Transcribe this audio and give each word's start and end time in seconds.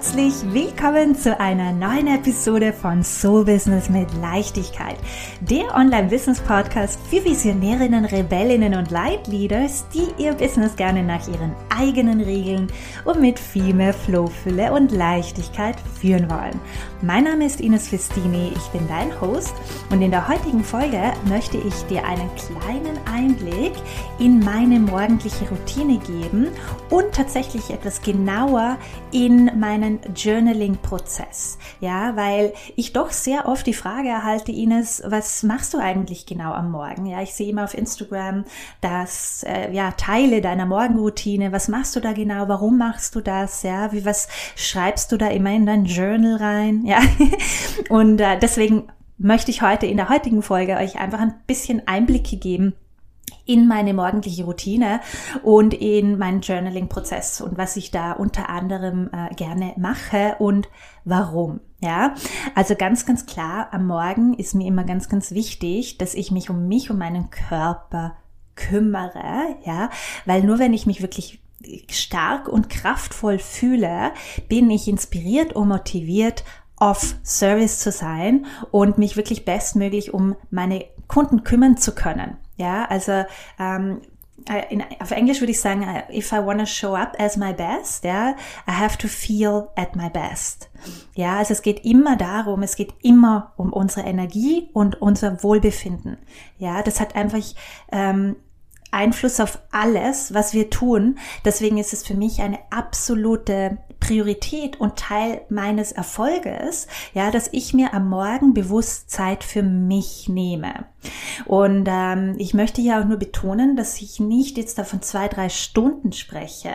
herzlich 0.00 0.32
willkommen 0.54 1.14
zu 1.14 1.38
einer 1.38 1.72
neuen 1.72 2.06
Episode 2.06 2.72
von 2.72 3.02
Soul 3.02 3.44
Business 3.44 3.90
mit 3.90 4.08
Leichtigkeit, 4.22 4.96
der 5.42 5.74
Online-Business-Podcast 5.74 6.98
für 7.10 7.22
Visionärinnen, 7.22 8.06
Rebellinnen 8.06 8.76
und 8.76 8.90
Leitleaders, 8.90 9.84
die 9.92 10.06
ihr 10.16 10.32
Business 10.32 10.74
gerne 10.74 11.02
nach 11.02 11.28
ihren 11.28 11.54
eigenen 11.68 12.22
Regeln 12.22 12.68
und 13.04 13.20
mit 13.20 13.38
viel 13.38 13.74
mehr 13.74 13.92
Flow, 13.92 14.28
Fülle 14.28 14.72
und 14.72 14.90
Leichtigkeit 14.90 15.76
führen 16.00 16.30
wollen. 16.30 16.58
Mein 17.02 17.24
Name 17.24 17.44
ist 17.44 17.60
Ines 17.60 17.88
Festini, 17.88 18.52
ich 18.56 18.68
bin 18.68 18.88
dein 18.88 19.20
Host 19.20 19.54
und 19.90 20.00
in 20.00 20.10
der 20.10 20.26
heutigen 20.28 20.64
Folge 20.64 21.12
möchte 21.28 21.58
ich 21.58 21.74
dir 21.90 22.06
einen 22.06 22.30
kleinen 22.36 22.98
Einblick 23.12 23.72
in 24.18 24.40
meine 24.40 24.80
morgendliche 24.80 25.46
Routine 25.50 25.98
geben 25.98 26.48
und 26.88 27.12
tatsächlich 27.12 27.68
etwas 27.68 28.00
genauer 28.00 28.78
in 29.12 29.50
meinen 29.58 29.89
Journaling-Prozess. 30.14 31.58
Ja, 31.80 32.14
weil 32.16 32.52
ich 32.76 32.92
doch 32.92 33.10
sehr 33.10 33.48
oft 33.48 33.66
die 33.66 33.74
Frage 33.74 34.08
erhalte, 34.08 34.52
Ines, 34.52 35.02
was 35.04 35.42
machst 35.42 35.74
du 35.74 35.78
eigentlich 35.78 36.26
genau 36.26 36.52
am 36.52 36.70
Morgen? 36.70 37.06
Ja, 37.06 37.22
ich 37.22 37.34
sehe 37.34 37.50
immer 37.50 37.64
auf 37.64 37.74
Instagram, 37.74 38.44
dass, 38.80 39.42
äh, 39.44 39.72
ja, 39.72 39.90
Teile 39.92 40.40
deiner 40.40 40.66
Morgenroutine, 40.66 41.52
was 41.52 41.68
machst 41.68 41.96
du 41.96 42.00
da 42.00 42.12
genau? 42.12 42.48
Warum 42.48 42.78
machst 42.78 43.14
du 43.14 43.20
das? 43.20 43.62
Ja, 43.62 43.92
wie, 43.92 44.04
was 44.04 44.28
schreibst 44.56 45.10
du 45.12 45.16
da 45.16 45.28
immer 45.28 45.50
in 45.50 45.66
dein 45.66 45.84
Journal 45.84 46.36
rein? 46.36 46.84
Ja, 46.84 47.00
und 47.88 48.20
äh, 48.20 48.38
deswegen 48.38 48.88
möchte 49.20 49.50
ich 49.50 49.62
heute 49.62 49.86
in 49.86 49.96
der 49.98 50.08
heutigen 50.08 50.42
Folge 50.42 50.76
euch 50.76 50.98
einfach 50.98 51.20
ein 51.20 51.34
bisschen 51.46 51.86
Einblicke 51.86 52.36
geben, 52.36 52.74
in 53.50 53.66
meine 53.66 53.94
morgendliche 53.94 54.44
Routine 54.44 55.00
und 55.42 55.74
in 55.74 56.18
meinen 56.18 56.40
Journaling-Prozess 56.40 57.40
und 57.40 57.58
was 57.58 57.76
ich 57.76 57.90
da 57.90 58.12
unter 58.12 58.48
anderem 58.48 59.10
äh, 59.12 59.34
gerne 59.34 59.74
mache 59.76 60.36
und 60.38 60.68
warum. 61.04 61.60
Ja, 61.82 62.14
also 62.54 62.76
ganz, 62.76 63.06
ganz 63.06 63.26
klar, 63.26 63.68
am 63.72 63.86
Morgen 63.86 64.34
ist 64.34 64.54
mir 64.54 64.68
immer 64.68 64.84
ganz, 64.84 65.08
ganz 65.08 65.32
wichtig, 65.32 65.98
dass 65.98 66.14
ich 66.14 66.30
mich 66.30 66.48
um 66.50 66.68
mich, 66.68 66.90
um 66.90 66.98
meinen 66.98 67.30
Körper 67.30 68.16
kümmere, 68.54 69.56
ja, 69.64 69.90
weil 70.26 70.42
nur 70.42 70.58
wenn 70.58 70.74
ich 70.74 70.86
mich 70.86 71.02
wirklich 71.02 71.42
stark 71.90 72.48
und 72.48 72.68
kraftvoll 72.68 73.38
fühle, 73.38 74.12
bin 74.48 74.70
ich 74.70 74.88
inspiriert 74.88 75.54
und 75.54 75.68
motiviert, 75.68 76.44
off 76.76 77.16
Service 77.24 77.78
zu 77.78 77.90
sein 77.92 78.46
und 78.70 78.98
mich 78.98 79.16
wirklich 79.16 79.44
bestmöglich 79.44 80.14
um 80.14 80.36
meine 80.50 80.84
Kunden 81.08 81.44
kümmern 81.44 81.76
zu 81.76 81.94
können. 81.94 82.36
Ja, 82.60 82.84
also 82.84 83.24
ähm, 83.58 84.02
äh, 84.46 84.70
in, 84.70 84.84
auf 85.00 85.12
Englisch 85.12 85.40
würde 85.40 85.52
ich 85.52 85.60
sagen, 85.60 85.82
äh, 85.82 86.02
if 86.14 86.30
I 86.30 86.44
want 86.44 86.60
to 86.60 86.66
show 86.66 86.94
up 86.94 87.16
as 87.18 87.38
my 87.38 87.54
best, 87.54 88.04
ja, 88.04 88.36
I 88.68 88.72
have 88.72 88.98
to 88.98 89.08
feel 89.08 89.68
at 89.76 89.96
my 89.96 90.10
best. 90.10 90.68
Ja, 91.14 91.38
also 91.38 91.54
es 91.54 91.62
geht 91.62 91.86
immer 91.86 92.16
darum, 92.16 92.62
es 92.62 92.76
geht 92.76 92.92
immer 93.02 93.54
um 93.56 93.72
unsere 93.72 94.06
Energie 94.06 94.68
und 94.74 95.00
unser 95.00 95.42
Wohlbefinden. 95.42 96.18
Ja, 96.58 96.82
das 96.82 97.00
hat 97.00 97.16
einfach 97.16 97.40
ähm, 97.92 98.36
Einfluss 98.90 99.40
auf 99.40 99.58
alles, 99.70 100.34
was 100.34 100.52
wir 100.52 100.70
tun. 100.70 101.18
Deswegen 101.44 101.78
ist 101.78 101.92
es 101.92 102.06
für 102.06 102.14
mich 102.14 102.40
eine 102.40 102.58
absolute 102.70 103.78
Priorität 104.00 104.80
und 104.80 104.96
Teil 104.96 105.42
meines 105.50 105.92
Erfolges, 105.92 106.86
ja, 107.12 107.30
dass 107.30 107.48
ich 107.52 107.74
mir 107.74 107.94
am 107.94 108.08
Morgen 108.08 108.54
bewusst 108.54 109.10
Zeit 109.10 109.44
für 109.44 109.62
mich 109.62 110.28
nehme. 110.28 110.86
Und 111.46 111.86
ähm, 111.88 112.34
ich 112.38 112.54
möchte 112.54 112.80
ja 112.80 113.00
auch 113.00 113.04
nur 113.04 113.18
betonen, 113.18 113.76
dass 113.76 114.00
ich 114.00 114.18
nicht 114.18 114.56
jetzt 114.56 114.78
davon 114.78 115.02
zwei, 115.02 115.28
drei 115.28 115.48
Stunden 115.48 116.12
spreche, 116.12 116.74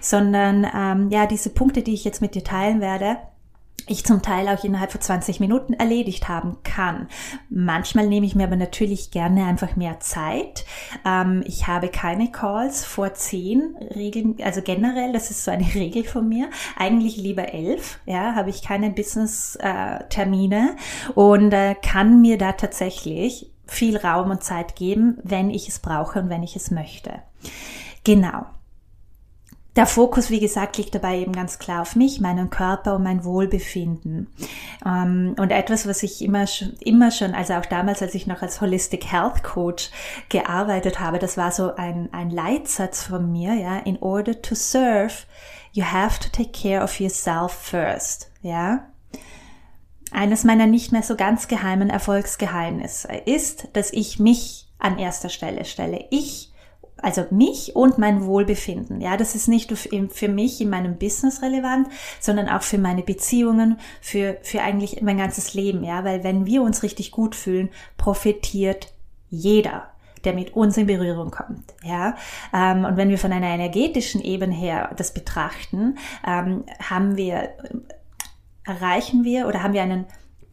sondern 0.00 0.66
ähm, 0.74 1.10
ja, 1.10 1.26
diese 1.26 1.50
Punkte, 1.50 1.82
die 1.82 1.94
ich 1.94 2.04
jetzt 2.04 2.20
mit 2.20 2.34
dir 2.34 2.44
teilen 2.44 2.80
werde, 2.80 3.18
ich 3.86 4.04
zum 4.04 4.22
Teil 4.22 4.48
auch 4.48 4.64
innerhalb 4.64 4.92
von 4.92 5.00
20 5.00 5.40
Minuten 5.40 5.72
erledigt 5.74 6.28
haben 6.28 6.58
kann. 6.64 7.08
Manchmal 7.48 8.06
nehme 8.06 8.26
ich 8.26 8.34
mir 8.34 8.44
aber 8.44 8.56
natürlich 8.56 9.10
gerne 9.10 9.46
einfach 9.46 9.76
mehr 9.76 10.00
Zeit. 10.00 10.64
Ähm, 11.04 11.42
ich 11.46 11.66
habe 11.66 11.88
keine 11.88 12.30
Calls 12.30 12.84
vor 12.84 13.14
10 13.14 13.76
Regeln, 13.94 14.36
also 14.42 14.62
generell, 14.62 15.12
das 15.12 15.30
ist 15.30 15.44
so 15.44 15.50
eine 15.50 15.64
Regel 15.74 16.04
von 16.04 16.28
mir. 16.28 16.50
Eigentlich 16.76 17.16
lieber 17.16 17.52
11, 17.52 18.00
ja, 18.06 18.34
habe 18.34 18.50
ich 18.50 18.62
keine 18.62 18.90
Business-Termine 18.90 20.76
äh, 20.76 21.12
und 21.12 21.52
äh, 21.52 21.74
kann 21.80 22.20
mir 22.20 22.38
da 22.38 22.52
tatsächlich 22.52 23.50
viel 23.66 23.96
Raum 23.96 24.30
und 24.30 24.44
Zeit 24.44 24.76
geben, 24.76 25.18
wenn 25.22 25.50
ich 25.50 25.68
es 25.68 25.78
brauche 25.78 26.20
und 26.20 26.28
wenn 26.28 26.42
ich 26.42 26.56
es 26.56 26.70
möchte. 26.70 27.22
Genau. 28.04 28.46
Der 29.76 29.84
Fokus, 29.84 30.30
wie 30.30 30.40
gesagt, 30.40 30.78
liegt 30.78 30.94
dabei 30.94 31.18
eben 31.18 31.32
ganz 31.32 31.58
klar 31.58 31.82
auf 31.82 31.96
mich, 31.96 32.18
meinen 32.18 32.48
Körper 32.48 32.96
und 32.96 33.02
mein 33.02 33.24
Wohlbefinden. 33.24 34.32
Ähm, 34.86 35.36
und 35.38 35.50
etwas, 35.50 35.86
was 35.86 36.02
ich 36.02 36.22
immer 36.22 36.46
schon, 36.46 36.72
immer 36.80 37.10
schon, 37.10 37.34
also 37.34 37.54
auch 37.54 37.66
damals, 37.66 38.00
als 38.00 38.14
ich 38.14 38.26
noch 38.26 38.40
als 38.40 38.62
Holistic 38.62 39.12
Health 39.12 39.44
Coach 39.44 39.90
gearbeitet 40.30 40.98
habe, 40.98 41.18
das 41.18 41.36
war 41.36 41.52
so 41.52 41.74
ein, 41.76 42.08
ein 42.12 42.30
Leitsatz 42.30 43.02
von 43.02 43.30
mir, 43.30 43.52
ja, 43.52 43.76
in 43.80 43.98
order 43.98 44.40
to 44.40 44.54
serve, 44.54 45.12
you 45.72 45.84
have 45.84 46.20
to 46.20 46.30
take 46.30 46.52
care 46.52 46.82
of 46.82 46.98
yourself 46.98 47.52
first, 47.52 48.30
ja. 48.40 48.86
Eines 50.10 50.44
meiner 50.44 50.66
nicht 50.66 50.92
mehr 50.92 51.02
so 51.02 51.16
ganz 51.16 51.48
geheimen 51.48 51.90
Erfolgsgeheimnisse 51.90 53.08
ist, 53.26 53.68
dass 53.74 53.92
ich 53.92 54.18
mich 54.18 54.68
an 54.78 54.98
erster 54.98 55.28
Stelle 55.28 55.66
stelle. 55.66 56.06
Ich 56.10 56.52
also 57.06 57.24
mich 57.30 57.76
und 57.76 57.98
mein 57.98 58.24
Wohlbefinden. 58.24 59.00
Ja, 59.00 59.16
das 59.16 59.36
ist 59.36 59.46
nicht 59.46 59.70
nur 59.70 60.08
für 60.10 60.28
mich 60.28 60.60
in 60.60 60.70
meinem 60.70 60.98
Business 60.98 61.40
relevant, 61.40 61.86
sondern 62.18 62.48
auch 62.48 62.62
für 62.62 62.78
meine 62.78 63.02
Beziehungen, 63.02 63.78
für, 64.00 64.38
für 64.42 64.60
eigentlich 64.60 65.00
mein 65.02 65.18
ganzes 65.18 65.54
Leben. 65.54 65.84
Ja, 65.84 66.02
weil 66.02 66.24
wenn 66.24 66.46
wir 66.46 66.62
uns 66.62 66.82
richtig 66.82 67.12
gut 67.12 67.36
fühlen, 67.36 67.68
profitiert 67.96 68.92
jeder 69.30 69.88
der 70.24 70.32
mit 70.32 70.56
uns 70.56 70.76
in 70.76 70.88
Berührung 70.88 71.30
kommt. 71.30 71.72
Ja, 71.84 72.16
ähm, 72.52 72.84
und 72.84 72.96
wenn 72.96 73.10
wir 73.10 73.18
von 73.18 73.30
einer 73.30 73.46
energetischen 73.46 74.20
Ebene 74.20 74.52
her 74.52 74.90
das 74.96 75.14
betrachten, 75.14 75.98
ähm, 76.26 76.64
haben 76.80 77.16
wir 77.16 77.50
erreichen 78.64 79.22
wir 79.22 79.46
oder 79.46 79.62
haben 79.62 79.72
wir 79.72 79.82
einen 79.82 80.06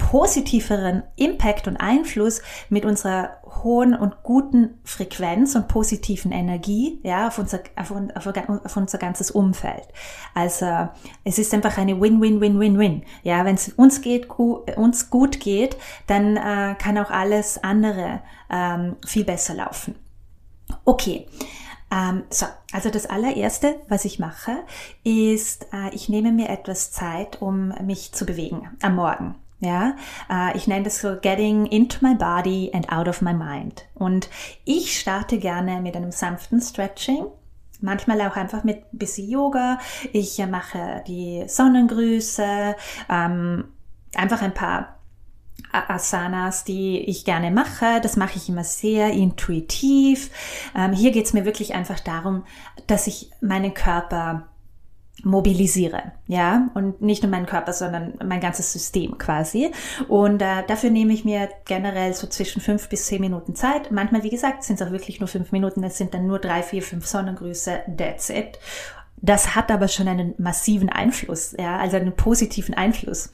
positiveren 0.04 1.04
Impact 1.16 1.68
und 1.68 1.78
Einfluss 1.78 2.42
mit 2.70 2.86
unserer 2.86 3.38
hohen 3.64 3.96
und 3.96 4.22
guten 4.22 4.80
Frequenz 4.84 5.56
und 5.56 5.68
positiven 5.68 6.32
Energie, 6.32 7.00
ja, 7.04 7.28
auf 7.28 7.40
unser, 7.40 7.62
auf, 7.76 7.92
auf, 7.92 8.28
auf 8.66 8.78
unser 8.78 8.98
ganzes 8.98 9.32
Umfeld. 9.32 9.88
Also, 10.36 10.90
es 11.24 11.40
ist 11.40 11.54
einfach 11.54 11.78
eine 11.78 12.00
Win-Win-Win-Win-Win. 12.00 13.04
Ja, 13.24 13.46
wenn 13.46 13.56
es 13.56 13.70
uns 13.70 14.02
geht, 14.02 14.30
uns 14.30 15.10
gut 15.10 15.40
geht, 15.40 15.78
dann 16.08 16.38
äh, 16.38 16.76
kann 16.78 16.98
auch 16.98 17.10
alles 17.10 17.64
andere 17.64 18.22
ähm, 18.52 18.98
viel 19.06 19.24
besser 19.24 19.56
laufen. 19.56 19.96
Okay. 20.86 21.28
Ähm, 21.92 22.24
so, 22.30 22.46
also 22.72 22.90
das 22.90 23.06
allererste, 23.06 23.80
was 23.88 24.06
ich 24.06 24.20
mache, 24.20 24.64
ist, 25.04 25.68
äh, 25.74 25.94
ich 25.94 26.10
nehme 26.10 26.32
mir 26.32 26.50
etwas 26.50 26.92
Zeit, 26.92 27.42
um 27.42 27.70
mich 27.86 28.14
zu 28.14 28.26
bewegen 28.26 28.70
am 28.82 28.96
Morgen. 28.96 29.36
Ja, 29.64 29.96
äh, 30.30 30.58
ich 30.58 30.68
nenne 30.68 30.84
das 30.84 31.00
so 31.00 31.16
Getting 31.22 31.66
into 31.68 32.06
my 32.06 32.16
body 32.16 32.70
and 32.74 32.92
out 32.92 33.08
of 33.08 33.22
my 33.22 33.34
mind. 33.34 33.86
Und 33.94 34.30
ich 34.66 35.00
starte 35.00 35.38
gerne 35.38 35.80
mit 35.80 35.96
einem 35.96 36.12
sanften 36.12 36.60
Stretching. 36.60 37.28
Manchmal 37.80 38.20
auch 38.22 38.36
einfach 38.36 38.66
mit 38.66 38.84
ein 38.94 38.98
bisschen 38.98 39.30
Yoga. 39.30 39.80
Ich 40.12 40.38
äh, 40.38 40.48
mache 40.48 41.02
die 41.08 41.46
Sonnengrüße, 41.48 42.76
ähm, 43.10 43.64
einfach 44.14 44.42
ein 44.42 44.54
paar 44.54 45.00
Asanas, 45.72 46.66
die 46.66 47.00
ich 47.00 47.24
gerne 47.24 47.50
mache. 47.50 48.02
Das 48.02 48.18
mache 48.18 48.36
ich 48.36 48.50
immer 48.50 48.66
sehr 48.66 49.12
intuitiv. 49.12 50.30
Ähm, 50.76 50.92
hier 50.92 51.12
geht 51.12 51.26
es 51.26 51.34
mir 51.34 51.46
wirklich 51.46 51.74
einfach 51.74 52.02
darum, 52.02 52.44
dass 52.88 53.08
ich 53.08 53.32
meinen 53.40 53.74
Körper 53.74 54.50
mobilisiere, 55.22 56.14
ja, 56.28 56.70
und 56.74 57.02
nicht 57.02 57.22
nur 57.24 57.30
meinen 57.30 57.46
Körper, 57.46 57.72
sondern 57.72 58.14
mein 58.26 58.42
ganzes 58.42 58.74
System 58.74 59.18
quasi. 59.18 59.72
Und 60.08 60.42
äh, 60.42 60.64
dafür 60.68 60.90
nehme 60.90 61.14
ich 61.14 61.24
mir 61.24 61.50
generell 61.66 62.14
so 62.14 62.28
zwischen 62.28 62.62
fünf 62.62 62.90
bis 62.90 63.06
zehn 63.06 63.22
Minuten 63.22 63.56
Zeit. 63.56 63.92
Manchmal, 63.92 64.24
wie 64.24 64.30
gesagt, 64.30 64.64
sind 64.64 64.82
es 64.82 64.88
auch 64.88 64.92
wirklich 64.92 65.20
nur 65.20 65.28
fünf 65.28 65.52
Minuten. 65.52 65.84
Es 65.84 65.98
sind 65.98 66.14
dann 66.14 66.26
nur 66.26 66.40
drei, 66.40 66.64
vier, 66.64 66.82
fünf 66.82 67.06
Sonnengrüße. 67.06 67.82
That's 67.96 68.30
it. 68.30 68.60
Das 69.18 69.56
hat 69.56 69.72
aber 69.72 69.88
schon 69.88 70.10
einen 70.10 70.34
massiven 70.38 70.90
Einfluss, 70.90 71.56
ja, 71.58 71.78
also 71.78 71.96
einen 71.96 72.16
positiven 72.16 72.74
Einfluss. 72.74 73.32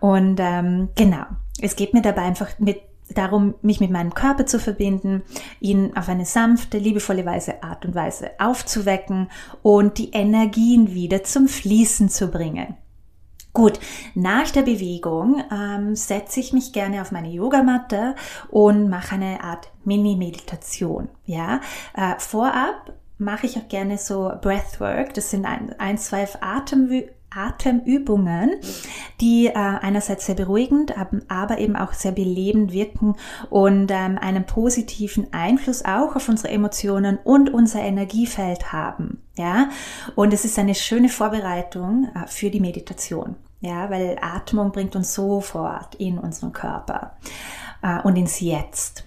Und 0.00 0.38
ähm, 0.38 0.90
genau, 0.96 1.24
es 1.60 1.76
geht 1.76 1.94
mir 1.94 2.02
dabei 2.02 2.22
einfach 2.22 2.58
mit 2.58 2.82
darum, 3.12 3.54
mich 3.62 3.80
mit 3.80 3.90
meinem 3.90 4.14
Körper 4.14 4.46
zu 4.46 4.58
verbinden, 4.58 5.22
ihn 5.60 5.96
auf 5.96 6.08
eine 6.08 6.24
sanfte, 6.24 6.78
liebevolle 6.78 7.26
Weise, 7.26 7.62
Art 7.62 7.84
und 7.84 7.94
Weise 7.94 8.30
aufzuwecken 8.38 9.28
und 9.62 9.98
die 9.98 10.10
Energien 10.10 10.94
wieder 10.94 11.24
zum 11.24 11.48
Fließen 11.48 12.08
zu 12.08 12.28
bringen. 12.28 12.76
Gut, 13.52 13.78
nach 14.16 14.50
der 14.50 14.62
Bewegung 14.62 15.40
ähm, 15.52 15.94
setze 15.94 16.40
ich 16.40 16.52
mich 16.52 16.72
gerne 16.72 17.00
auf 17.00 17.12
meine 17.12 17.30
Yogamatte 17.30 18.16
und 18.48 18.88
mache 18.88 19.14
eine 19.14 19.44
Art 19.44 19.70
Mini-Meditation. 19.84 21.08
Ja, 21.24 21.60
äh, 21.96 22.18
vorab 22.18 22.94
mache 23.16 23.46
ich 23.46 23.56
auch 23.56 23.68
gerne 23.68 23.96
so 23.96 24.32
Breathwork. 24.40 25.14
Das 25.14 25.30
sind 25.30 25.46
ein, 25.46 25.72
ein 25.78 25.98
zwei 25.98 26.26
Atem 26.40 26.90
Atemübungen, 27.34 28.52
die 29.20 29.46
äh, 29.46 29.52
einerseits 29.54 30.26
sehr 30.26 30.34
beruhigend, 30.34 30.94
aber 31.28 31.58
eben 31.58 31.76
auch 31.76 31.92
sehr 31.92 32.12
belebend 32.12 32.72
wirken 32.72 33.16
und 33.50 33.90
ähm, 33.90 34.18
einen 34.18 34.46
positiven 34.46 35.32
Einfluss 35.32 35.84
auch 35.84 36.16
auf 36.16 36.28
unsere 36.28 36.52
Emotionen 36.52 37.18
und 37.22 37.52
unser 37.52 37.80
Energiefeld 37.80 38.72
haben. 38.72 39.22
Ja, 39.36 39.70
und 40.14 40.32
es 40.32 40.44
ist 40.44 40.58
eine 40.58 40.74
schöne 40.74 41.08
Vorbereitung 41.08 42.08
äh, 42.14 42.26
für 42.28 42.50
die 42.50 42.60
Meditation. 42.60 43.36
Ja, 43.60 43.88
weil 43.90 44.18
Atmung 44.20 44.72
bringt 44.72 44.94
uns 44.94 45.14
sofort 45.14 45.94
in 45.94 46.18
unseren 46.18 46.52
Körper 46.52 47.16
äh, 47.82 48.00
und 48.02 48.16
ins 48.16 48.40
Jetzt. 48.40 49.04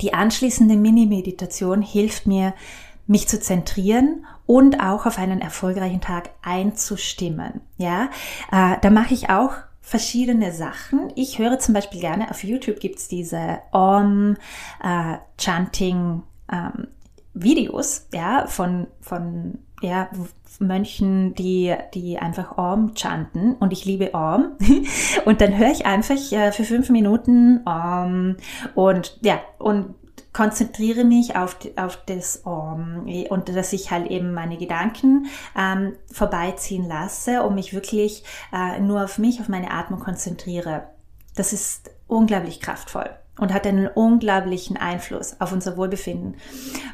Die 0.00 0.12
anschließende 0.12 0.74
Mini-Meditation 0.76 1.80
hilft 1.80 2.26
mir, 2.26 2.54
mich 3.06 3.28
zu 3.28 3.38
zentrieren 3.40 4.26
und 4.52 4.80
auch 4.80 5.06
auf 5.06 5.16
einen 5.16 5.40
erfolgreichen 5.40 6.02
Tag 6.02 6.28
einzustimmen. 6.42 7.62
Ja, 7.78 8.10
äh, 8.52 8.76
da 8.82 8.90
mache 8.90 9.14
ich 9.14 9.30
auch 9.30 9.52
verschiedene 9.80 10.52
Sachen. 10.52 11.10
Ich 11.16 11.38
höre 11.38 11.58
zum 11.58 11.72
Beispiel 11.72 12.00
gerne, 12.00 12.30
auf 12.30 12.44
YouTube 12.44 12.78
gibt's 12.78 13.08
diese 13.08 13.60
Om 13.72 14.36
äh, 14.84 15.16
ähm, 16.52 16.86
Videos, 17.32 18.08
ja, 18.12 18.46
von, 18.46 18.88
von, 19.00 19.58
ja, 19.80 20.10
Mönchen, 20.58 21.34
die, 21.34 21.74
die 21.94 22.18
einfach 22.18 22.58
Om 22.58 22.94
chanten 22.94 23.54
und 23.54 23.72
ich 23.72 23.86
liebe 23.86 24.12
Om 24.12 24.52
und 25.24 25.40
dann 25.40 25.56
höre 25.56 25.72
ich 25.72 25.86
einfach 25.86 26.30
äh, 26.30 26.52
für 26.52 26.64
fünf 26.64 26.90
Minuten 26.90 27.66
Om 27.66 28.36
und 28.74 29.18
ja, 29.22 29.40
und 29.58 29.94
konzentriere 30.32 31.04
mich 31.04 31.36
auf, 31.36 31.56
auf 31.76 31.98
das 32.06 32.38
um, 32.38 33.06
und 33.28 33.48
dass 33.48 33.72
ich 33.72 33.90
halt 33.90 34.10
eben 34.10 34.32
meine 34.32 34.56
Gedanken 34.56 35.26
ähm, 35.56 35.94
vorbeiziehen 36.10 36.88
lasse 36.88 37.42
und 37.42 37.54
mich 37.54 37.74
wirklich 37.74 38.24
äh, 38.52 38.80
nur 38.80 39.04
auf 39.04 39.18
mich, 39.18 39.40
auf 39.40 39.48
meine 39.48 39.70
Atmung 39.70 40.00
konzentriere. 40.00 40.88
Das 41.34 41.52
ist 41.52 41.90
unglaublich 42.06 42.60
kraftvoll 42.60 43.10
und 43.38 43.54
hat 43.54 43.66
einen 43.66 43.88
unglaublichen 43.88 44.76
Einfluss 44.76 45.40
auf 45.40 45.52
unser 45.52 45.78
Wohlbefinden. 45.78 46.36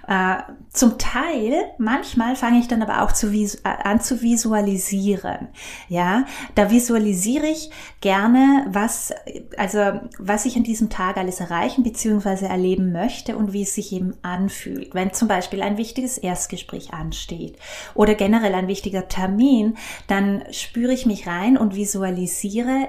Äh, 0.06 0.36
zum 0.70 0.96
Teil, 0.96 1.64
manchmal 1.78 2.36
fange 2.36 2.60
ich 2.60 2.68
dann 2.68 2.80
aber 2.80 3.02
auch 3.02 3.10
zu 3.10 3.32
äh, 3.32 3.48
an 3.64 4.00
zu 4.00 4.22
visualisieren. 4.22 5.48
Ja, 5.88 6.26
da 6.54 6.70
visualisiere 6.70 7.46
ich 7.48 7.70
gerne, 8.00 8.66
was, 8.68 9.12
also, 9.56 10.00
was 10.18 10.46
ich 10.46 10.56
an 10.56 10.62
diesem 10.62 10.90
Tag 10.90 11.16
alles 11.16 11.40
erreichen 11.40 11.82
bzw. 11.82 12.46
erleben 12.46 12.92
möchte 12.92 13.36
und 13.36 13.52
wie 13.52 13.62
es 13.62 13.74
sich 13.74 13.92
eben 13.92 14.14
anfühlt. 14.22 14.94
Wenn 14.94 15.12
zum 15.12 15.26
Beispiel 15.26 15.60
ein 15.60 15.76
wichtiges 15.76 16.18
Erstgespräch 16.18 16.94
ansteht 16.94 17.58
oder 17.94 18.14
generell 18.14 18.54
ein 18.54 18.68
wichtiger 18.68 19.08
Termin, 19.08 19.76
dann 20.06 20.44
spüre 20.52 20.92
ich 20.92 21.04
mich 21.04 21.26
rein 21.26 21.58
und 21.58 21.74
visualisiere 21.74 22.88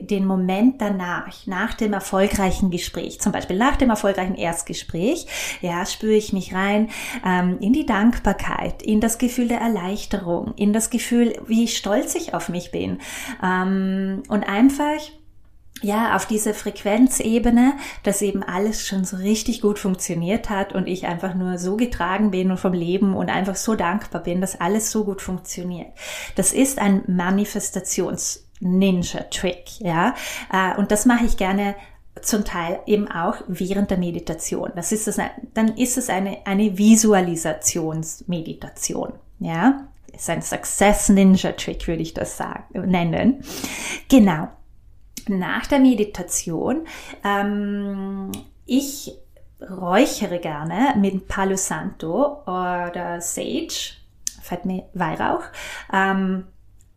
den 0.00 0.26
Moment 0.26 0.80
danach, 0.80 1.46
nach 1.46 1.74
dem 1.74 1.92
erfolgreichen 1.92 2.70
Gespräch, 2.70 3.20
zum 3.20 3.32
Beispiel 3.32 3.56
nach 3.56 3.76
dem 3.76 3.90
erfolgreichen 3.90 4.34
Erstgespräch, 4.34 5.26
ja, 5.60 5.84
spüre 5.86 6.14
ich 6.14 6.32
mich 6.32 6.54
rein 6.54 6.88
ähm, 7.26 7.58
in 7.60 7.72
die 7.72 7.86
Dankbarkeit, 7.86 8.82
in 8.82 9.00
das 9.00 9.18
Gefühl 9.18 9.48
der 9.48 9.60
Erleichterung, 9.60 10.54
in 10.56 10.72
das 10.72 10.90
Gefühl, 10.90 11.34
wie 11.46 11.68
stolz 11.68 12.14
ich 12.14 12.34
auf 12.34 12.48
mich 12.48 12.70
bin 12.70 12.98
ähm, 13.42 14.22
und 14.28 14.44
einfach 14.44 15.00
ja, 15.82 16.14
auf 16.14 16.26
diese 16.26 16.54
Frequenzebene, 16.54 17.74
dass 18.04 18.22
eben 18.22 18.42
alles 18.42 18.86
schon 18.86 19.04
so 19.04 19.16
richtig 19.16 19.60
gut 19.60 19.78
funktioniert 19.78 20.48
hat 20.48 20.72
und 20.72 20.86
ich 20.86 21.06
einfach 21.06 21.34
nur 21.34 21.58
so 21.58 21.76
getragen 21.76 22.30
bin 22.30 22.50
und 22.50 22.58
vom 22.58 22.72
Leben 22.72 23.14
und 23.14 23.30
einfach 23.30 23.56
so 23.56 23.74
dankbar 23.74 24.22
bin, 24.22 24.40
dass 24.40 24.60
alles 24.60 24.90
so 24.90 25.04
gut 25.04 25.20
funktioniert. 25.20 25.88
Das 26.36 26.52
ist 26.52 26.78
ein 26.78 27.02
Manifestations 27.08 28.48
Ninja-Trick, 28.62 29.80
ja. 29.80 30.14
Äh, 30.52 30.76
und 30.78 30.90
das 30.90 31.06
mache 31.06 31.24
ich 31.24 31.36
gerne 31.36 31.76
zum 32.20 32.44
Teil 32.44 32.80
eben 32.86 33.08
auch 33.10 33.36
während 33.48 33.90
der 33.90 33.98
Meditation. 33.98 34.70
Das 34.76 34.92
ist 34.92 35.08
es, 35.08 35.18
dann 35.54 35.76
ist 35.76 35.98
es 35.98 36.08
eine, 36.10 36.46
eine 36.46 36.78
Visualisationsmeditation, 36.78 39.14
ja. 39.38 39.88
Ist 40.12 40.28
ein 40.28 40.42
Success 40.42 41.08
Ninja 41.08 41.52
Trick, 41.52 41.88
würde 41.88 42.02
ich 42.02 42.12
das 42.12 42.36
sagen, 42.36 42.90
nennen. 42.90 43.42
Genau. 44.10 44.48
Nach 45.28 45.66
der 45.66 45.78
Meditation, 45.78 46.86
ähm, 47.24 48.30
ich 48.66 49.16
räuchere 49.70 50.38
gerne 50.38 50.94
mit 50.98 51.28
Palo 51.28 51.56
Santo 51.56 52.42
oder 52.42 53.22
Sage, 53.22 53.94
fällt 54.42 54.66
mir 54.66 54.84
Weihrauch, 54.92 55.44
ähm, 55.92 56.44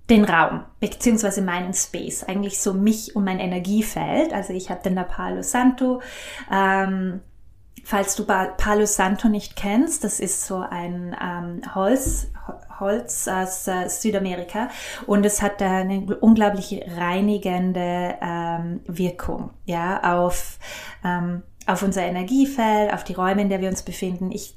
den 0.09 0.23
Raum, 0.23 0.63
beziehungsweise 0.79 1.41
meinen 1.41 1.73
Space, 1.73 2.23
eigentlich 2.23 2.59
so 2.59 2.73
mich 2.73 3.15
und 3.15 3.23
mein 3.23 3.39
Energiefeld. 3.39 4.33
Also 4.33 4.53
ich 4.53 4.69
habe 4.69 4.83
den 4.83 4.95
da 4.95 5.03
Palo 5.03 5.41
Santo. 5.41 6.01
Ähm, 6.51 7.21
falls 7.83 8.15
du 8.15 8.25
Palo 8.25 8.85
Santo 8.85 9.29
nicht 9.29 9.55
kennst, 9.55 10.03
das 10.03 10.19
ist 10.19 10.45
so 10.45 10.57
ein 10.57 11.15
ähm, 11.21 11.61
Holz, 11.73 12.27
Holz 12.79 13.27
aus 13.27 13.67
äh, 13.67 13.87
Südamerika 13.87 14.69
und 15.07 15.25
es 15.25 15.41
hat 15.41 15.61
eine 15.61 16.15
unglaubliche 16.17 16.85
reinigende 16.97 18.15
ähm, 18.21 18.81
Wirkung, 18.87 19.51
ja, 19.65 20.17
auf, 20.17 20.59
ähm, 21.03 21.43
auf 21.65 21.81
unser 21.81 22.03
Energiefeld, 22.03 22.93
auf 22.93 23.03
die 23.03 23.13
Räume, 23.13 23.41
in 23.41 23.49
der 23.49 23.61
wir 23.61 23.69
uns 23.69 23.81
befinden. 23.81 24.31
Ich 24.31 24.55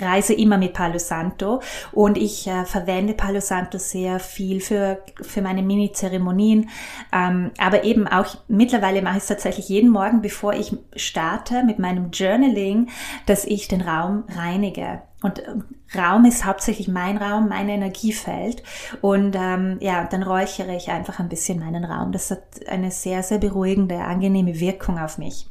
reise 0.00 0.34
immer 0.34 0.58
mit 0.58 0.74
Palo 0.74 0.98
Santo 0.98 1.60
und 1.92 2.18
ich 2.18 2.46
äh, 2.46 2.64
verwende 2.64 3.14
Palo 3.14 3.40
Santo 3.40 3.78
sehr 3.78 4.20
viel 4.20 4.60
für, 4.60 5.02
für 5.22 5.42
meine 5.42 5.62
Mini-Zeremonien. 5.62 6.68
Ähm, 7.12 7.50
aber 7.58 7.84
eben 7.84 8.06
auch 8.06 8.36
mittlerweile 8.48 9.02
mache 9.02 9.16
ich 9.16 9.22
es 9.22 9.28
tatsächlich 9.28 9.68
jeden 9.68 9.90
Morgen, 9.90 10.20
bevor 10.20 10.52
ich 10.52 10.76
starte 10.96 11.64
mit 11.64 11.78
meinem 11.78 12.10
Journaling, 12.10 12.88
dass 13.26 13.44
ich 13.44 13.68
den 13.68 13.80
Raum 13.80 14.24
reinige. 14.28 15.02
Und 15.22 15.42
ähm, 15.46 15.64
Raum 15.94 16.24
ist 16.24 16.44
hauptsächlich 16.44 16.88
mein 16.88 17.16
Raum, 17.16 17.48
mein 17.48 17.68
Energiefeld. 17.68 18.62
Und 19.00 19.36
ähm, 19.36 19.78
ja, 19.80 20.04
dann 20.04 20.22
räuchere 20.22 20.76
ich 20.76 20.90
einfach 20.90 21.18
ein 21.18 21.28
bisschen 21.28 21.58
meinen 21.58 21.84
Raum. 21.84 22.12
Das 22.12 22.30
hat 22.30 22.42
eine 22.68 22.90
sehr, 22.90 23.22
sehr 23.22 23.38
beruhigende, 23.38 23.98
angenehme 23.98 24.60
Wirkung 24.60 24.98
auf 24.98 25.18
mich. 25.18 25.46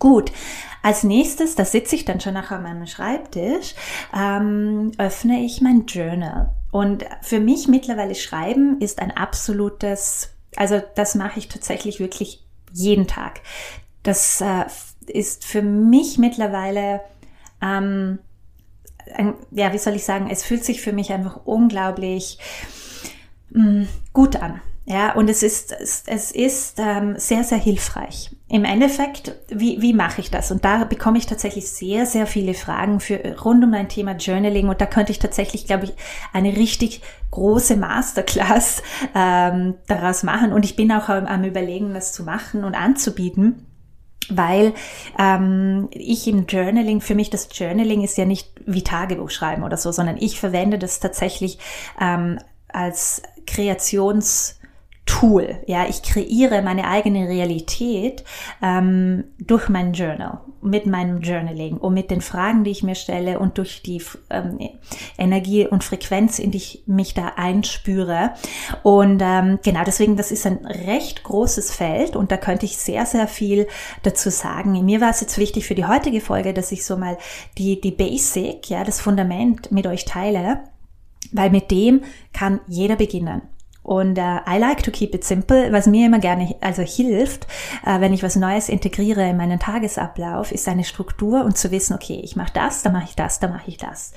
Gut, 0.00 0.32
als 0.82 1.04
nächstes, 1.04 1.56
da 1.56 1.66
sitze 1.66 1.94
ich 1.94 2.06
dann 2.06 2.20
schon 2.20 2.32
nachher 2.32 2.56
an 2.56 2.62
meinem 2.62 2.86
Schreibtisch, 2.86 3.74
ähm, 4.16 4.92
öffne 4.96 5.44
ich 5.44 5.60
mein 5.60 5.84
Journal. 5.84 6.54
Und 6.70 7.04
für 7.20 7.38
mich 7.38 7.68
mittlerweile 7.68 8.14
Schreiben 8.14 8.80
ist 8.80 9.00
ein 9.00 9.10
absolutes, 9.10 10.30
also 10.56 10.80
das 10.94 11.14
mache 11.14 11.38
ich 11.38 11.48
tatsächlich 11.48 12.00
wirklich 12.00 12.42
jeden 12.72 13.06
Tag. 13.06 13.42
Das 14.02 14.40
äh, 14.40 14.64
ist 15.06 15.44
für 15.44 15.60
mich 15.60 16.16
mittlerweile, 16.16 17.02
ähm, 17.60 18.20
ein, 19.14 19.34
ja, 19.50 19.74
wie 19.74 19.78
soll 19.78 19.96
ich 19.96 20.04
sagen, 20.04 20.30
es 20.30 20.44
fühlt 20.44 20.64
sich 20.64 20.80
für 20.80 20.92
mich 20.92 21.12
einfach 21.12 21.44
unglaublich 21.44 22.38
mh, 23.50 23.82
mm, 23.82 23.88
gut 24.14 24.36
an. 24.36 24.62
Ja, 24.90 25.12
und 25.12 25.30
es 25.30 25.44
ist, 25.44 25.72
es, 26.08 26.32
ist 26.32 26.80
ähm, 26.80 27.14
sehr, 27.16 27.44
sehr 27.44 27.58
hilfreich. 27.58 28.34
Im 28.48 28.64
Endeffekt, 28.64 29.36
wie, 29.48 29.80
wie 29.80 29.92
mache 29.92 30.20
ich 30.20 30.32
das? 30.32 30.50
Und 30.50 30.64
da 30.64 30.82
bekomme 30.82 31.16
ich 31.16 31.26
tatsächlich 31.26 31.70
sehr, 31.70 32.06
sehr 32.06 32.26
viele 32.26 32.54
Fragen 32.54 32.98
für 32.98 33.20
rund 33.44 33.62
um 33.62 33.70
mein 33.70 33.88
Thema 33.88 34.16
Journaling. 34.16 34.68
Und 34.68 34.80
da 34.80 34.86
könnte 34.86 35.12
ich 35.12 35.20
tatsächlich, 35.20 35.68
glaube 35.68 35.84
ich, 35.84 35.92
eine 36.32 36.56
richtig 36.56 37.02
große 37.30 37.76
Masterclass 37.76 38.82
ähm, 39.14 39.74
daraus 39.86 40.24
machen. 40.24 40.52
Und 40.52 40.64
ich 40.64 40.74
bin 40.74 40.90
auch 40.90 41.08
am, 41.08 41.26
am 41.26 41.44
Überlegen, 41.44 41.94
das 41.94 42.12
zu 42.12 42.24
machen 42.24 42.64
und 42.64 42.74
anzubieten 42.74 43.66
weil 44.32 44.74
ähm, 45.18 45.88
ich 45.90 46.28
im 46.28 46.46
Journaling, 46.46 47.00
für 47.00 47.16
mich 47.16 47.30
das 47.30 47.48
Journaling 47.50 48.04
ist 48.04 48.16
ja 48.16 48.24
nicht 48.24 48.52
wie 48.64 48.84
Tagebuch 48.84 49.30
schreiben 49.30 49.64
oder 49.64 49.76
so, 49.76 49.90
sondern 49.90 50.18
ich 50.18 50.38
verwende 50.38 50.78
das 50.78 51.00
tatsächlich 51.00 51.58
ähm, 52.00 52.38
als 52.68 53.22
Kreations- 53.48 54.59
Tool. 55.10 55.56
Ja, 55.66 55.88
ich 55.88 56.04
kreiere 56.04 56.62
meine 56.62 56.86
eigene 56.86 57.28
Realität 57.28 58.22
ähm, 58.62 59.24
durch 59.40 59.68
mein 59.68 59.92
Journal, 59.92 60.42
mit 60.62 60.86
meinem 60.86 61.20
Journaling 61.20 61.78
und 61.78 61.94
mit 61.94 62.12
den 62.12 62.20
Fragen, 62.20 62.62
die 62.62 62.70
ich 62.70 62.84
mir 62.84 62.94
stelle 62.94 63.40
und 63.40 63.58
durch 63.58 63.82
die 63.82 64.00
ähm, 64.30 64.60
Energie 65.18 65.66
und 65.66 65.82
Frequenz, 65.82 66.38
in 66.38 66.52
die 66.52 66.58
ich 66.58 66.84
mich 66.86 67.12
da 67.12 67.32
einspüre. 67.34 68.34
Und 68.84 69.20
ähm, 69.20 69.58
genau 69.64 69.82
deswegen, 69.84 70.16
das 70.16 70.30
ist 70.30 70.46
ein 70.46 70.64
recht 70.64 71.24
großes 71.24 71.72
Feld 71.72 72.14
und 72.14 72.30
da 72.30 72.36
könnte 72.36 72.66
ich 72.66 72.76
sehr, 72.78 73.04
sehr 73.04 73.26
viel 73.26 73.66
dazu 74.04 74.30
sagen. 74.30 74.84
Mir 74.84 75.00
war 75.00 75.10
es 75.10 75.20
jetzt 75.20 75.38
wichtig 75.38 75.66
für 75.66 75.74
die 75.74 75.86
heutige 75.86 76.20
Folge, 76.20 76.54
dass 76.54 76.70
ich 76.70 76.84
so 76.84 76.96
mal 76.96 77.18
die, 77.58 77.80
die 77.80 77.90
Basic, 77.90 78.70
ja, 78.70 78.84
das 78.84 79.00
Fundament 79.00 79.72
mit 79.72 79.88
euch 79.88 80.04
teile, 80.04 80.60
weil 81.32 81.50
mit 81.50 81.72
dem 81.72 82.02
kann 82.32 82.60
jeder 82.68 82.94
beginnen. 82.94 83.42
Und 83.90 84.18
äh, 84.18 84.38
I 84.48 84.56
like 84.58 84.84
to 84.84 84.92
keep 84.92 85.16
it 85.16 85.24
simple. 85.24 85.72
Was 85.72 85.88
mir 85.88 86.06
immer 86.06 86.20
gerne 86.20 86.54
also 86.60 86.82
hilft, 86.82 87.48
äh, 87.84 87.98
wenn 87.98 88.12
ich 88.12 88.22
was 88.22 88.36
Neues 88.36 88.68
integriere 88.68 89.28
in 89.28 89.36
meinen 89.36 89.58
Tagesablauf, 89.58 90.52
ist 90.52 90.68
eine 90.68 90.84
Struktur 90.84 91.44
und 91.44 91.58
zu 91.58 91.72
wissen, 91.72 91.94
okay, 91.94 92.20
ich 92.22 92.36
mache 92.36 92.52
das, 92.54 92.84
dann 92.84 92.92
mache 92.92 93.06
ich 93.08 93.16
das, 93.16 93.40
dann 93.40 93.50
mache 93.50 93.66
ich 93.66 93.78
das. 93.78 94.12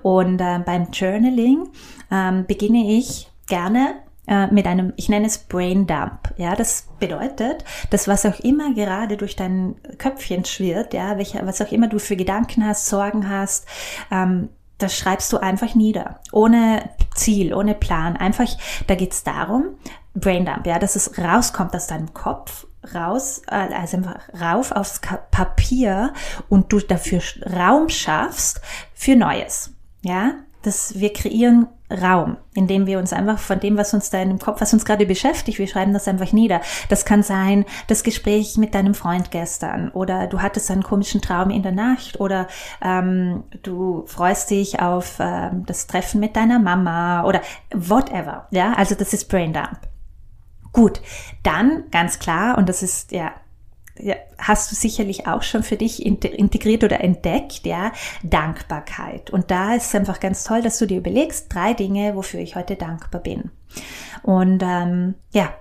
Und 0.00 0.40
äh, 0.40 0.60
beim 0.64 0.88
Journaling 0.92 1.68
ähm, 2.10 2.46
beginne 2.46 2.90
ich 2.90 3.28
gerne 3.46 3.96
äh, 4.26 4.46
mit 4.46 4.66
einem, 4.66 4.94
ich 4.96 5.10
nenne 5.10 5.26
es 5.26 5.36
Brain 5.36 5.86
Dump. 5.86 6.32
Ja, 6.38 6.56
das 6.56 6.88
bedeutet, 6.98 7.66
dass 7.90 8.08
was 8.08 8.24
auch 8.24 8.40
immer 8.40 8.72
gerade 8.72 9.18
durch 9.18 9.36
dein 9.36 9.76
Köpfchen 9.98 10.46
schwirrt, 10.46 10.94
ja, 10.94 11.18
welche, 11.18 11.44
was 11.44 11.60
auch 11.60 11.70
immer 11.70 11.88
du 11.88 11.98
für 11.98 12.16
Gedanken 12.16 12.64
hast, 12.64 12.86
Sorgen 12.86 13.28
hast, 13.28 13.66
ähm, 14.10 14.48
das 14.78 14.96
schreibst 14.96 15.32
du 15.32 15.38
einfach 15.38 15.74
nieder, 15.74 16.20
ohne 16.32 16.88
Ziel, 17.14 17.52
ohne 17.52 17.74
Plan. 17.74 18.16
Einfach, 18.16 18.48
da 18.86 18.94
geht's 18.94 19.24
darum, 19.24 19.76
Braindump, 20.14 20.66
ja, 20.66 20.78
dass 20.78 20.96
es 20.96 21.18
rauskommt 21.18 21.74
aus 21.74 21.86
deinem 21.88 22.14
Kopf, 22.14 22.66
raus, 22.94 23.42
äh, 23.48 23.74
also 23.74 23.98
einfach 23.98 24.20
rauf 24.40 24.72
aufs 24.72 25.00
Papier 25.30 26.12
und 26.48 26.72
du 26.72 26.78
dafür 26.80 27.20
Raum 27.56 27.88
schaffst 27.88 28.60
für 28.94 29.16
Neues. 29.16 29.72
Ja, 30.02 30.34
dass 30.62 30.98
wir 30.98 31.12
kreieren 31.12 31.66
Raum, 31.90 32.36
indem 32.54 32.86
wir 32.86 32.98
uns 32.98 33.12
einfach 33.12 33.38
von 33.38 33.60
dem, 33.60 33.76
was 33.76 33.94
uns 33.94 34.10
da 34.10 34.20
in 34.20 34.28
dem 34.28 34.38
Kopf, 34.38 34.60
was 34.60 34.72
uns 34.72 34.84
gerade 34.84 35.06
beschäftigt, 35.06 35.58
wir 35.58 35.66
schreiben 35.66 35.92
das 35.92 36.06
einfach 36.06 36.32
nieder. 36.32 36.60
Das 36.88 37.04
kann 37.04 37.22
sein, 37.22 37.64
das 37.86 38.02
Gespräch 38.02 38.58
mit 38.58 38.74
deinem 38.74 38.94
Freund 38.94 39.30
gestern 39.30 39.90
oder 39.90 40.26
du 40.26 40.40
hattest 40.42 40.70
einen 40.70 40.82
komischen 40.82 41.22
Traum 41.22 41.50
in 41.50 41.62
der 41.62 41.72
Nacht 41.72 42.20
oder 42.20 42.46
ähm, 42.82 43.44
du 43.62 44.04
freust 44.06 44.50
dich 44.50 44.80
auf 44.80 45.16
ähm, 45.18 45.64
das 45.66 45.86
Treffen 45.86 46.20
mit 46.20 46.36
deiner 46.36 46.58
Mama 46.58 47.24
oder 47.24 47.40
whatever. 47.72 48.46
Ja, 48.50 48.74
also 48.74 48.94
das 48.94 49.14
ist 49.14 49.28
Brain 49.28 49.52
Dump. 49.52 49.80
Gut, 50.72 51.00
dann 51.42 51.84
ganz 51.90 52.18
klar, 52.18 52.58
und 52.58 52.68
das 52.68 52.82
ist 52.82 53.12
ja 53.12 53.32
ja, 54.00 54.16
hast 54.38 54.70
du 54.70 54.76
sicherlich 54.76 55.26
auch 55.26 55.42
schon 55.42 55.62
für 55.62 55.76
dich 55.76 56.04
integriert 56.04 56.84
oder 56.84 57.00
entdeckt, 57.00 57.66
ja, 57.66 57.92
Dankbarkeit. 58.22 59.30
Und 59.30 59.50
da 59.50 59.74
ist 59.74 59.86
es 59.86 59.94
einfach 59.94 60.20
ganz 60.20 60.44
toll, 60.44 60.62
dass 60.62 60.78
du 60.78 60.86
dir 60.86 60.98
überlegst, 60.98 61.52
drei 61.52 61.74
Dinge, 61.74 62.14
wofür 62.14 62.40
ich 62.40 62.56
heute 62.56 62.76
dankbar 62.76 63.20
bin. 63.20 63.50
Und 64.22 64.62
ähm, 64.62 65.14
ja, 65.32 65.52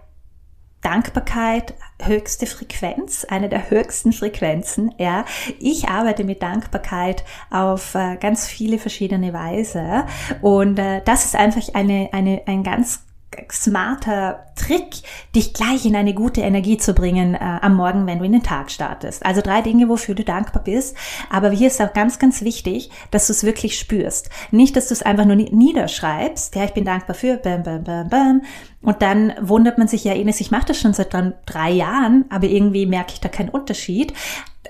Dankbarkeit, 0.82 1.74
höchste 2.02 2.46
Frequenz, 2.46 3.26
eine 3.26 3.50
der 3.50 3.70
höchsten 3.70 4.14
Frequenzen, 4.14 4.94
ja. 4.98 5.26
Ich 5.60 5.90
arbeite 5.90 6.24
mit 6.24 6.42
Dankbarkeit 6.44 7.24
auf 7.50 7.96
äh, 7.96 8.16
ganz 8.18 8.48
viele 8.48 8.78
verschiedene 8.78 9.34
Weise 9.34 10.06
und 10.42 10.78
äh, 10.78 11.02
das 11.04 11.26
ist 11.26 11.36
einfach 11.36 11.74
eine, 11.74 12.10
eine, 12.14 12.44
ein 12.46 12.64
ganz 12.64 13.07
smarter 13.52 14.46
Trick, 14.56 15.02
dich 15.36 15.54
gleich 15.54 15.86
in 15.86 15.96
eine 15.96 16.14
gute 16.14 16.42
Energie 16.42 16.78
zu 16.78 16.94
bringen 16.94 17.36
äh, 17.36 17.38
am 17.40 17.76
Morgen, 17.76 18.08
wenn 18.08 18.20
du 18.20 18.26
in 18.26 18.32
den 18.32 18.44
Tag 18.44 18.72
startest. 18.72 19.26
Also 19.26 19.42
drei 19.42 19.62
Dinge, 19.62 19.90
wofür 19.90 20.16
du 20.16 20.24
dankbar 20.24 20.64
bist. 20.64 20.96
Aber 21.30 21.50
hier 21.50 21.68
ist 21.68 21.82
auch 21.82 21.94
ganz, 21.94 22.20
ganz 22.20 22.42
wichtig, 22.42 22.90
dass 23.12 23.28
du 23.28 23.34
es 23.34 23.44
wirklich 23.44 23.78
spürst. 23.78 24.30
Nicht, 24.52 24.76
dass 24.76 24.88
du 24.88 24.94
es 24.94 25.04
einfach 25.04 25.26
nur 25.26 25.36
niederschreibst. 25.36 26.56
Ja, 26.56 26.64
ich 26.64 26.74
bin 26.74 26.86
dankbar 26.86 27.16
für, 27.16 27.38
bam, 27.38 27.64
bam, 27.64 27.84
bam, 27.84 28.10
bam. 28.10 28.42
Und 28.82 29.02
dann 29.02 29.34
wundert 29.42 29.78
man 29.78 29.88
sich 29.88 30.04
ja, 30.04 30.14
Ines, 30.14 30.40
ich 30.40 30.52
mache 30.52 30.68
das 30.68 30.80
schon 30.80 30.94
seit 30.94 31.14
drei 31.46 31.72
Jahren, 31.72 32.26
aber 32.30 32.48
irgendwie 32.48 32.86
merke 32.86 33.14
ich 33.14 33.20
da 33.20 33.30
keinen 33.30 33.50
Unterschied 33.50 34.14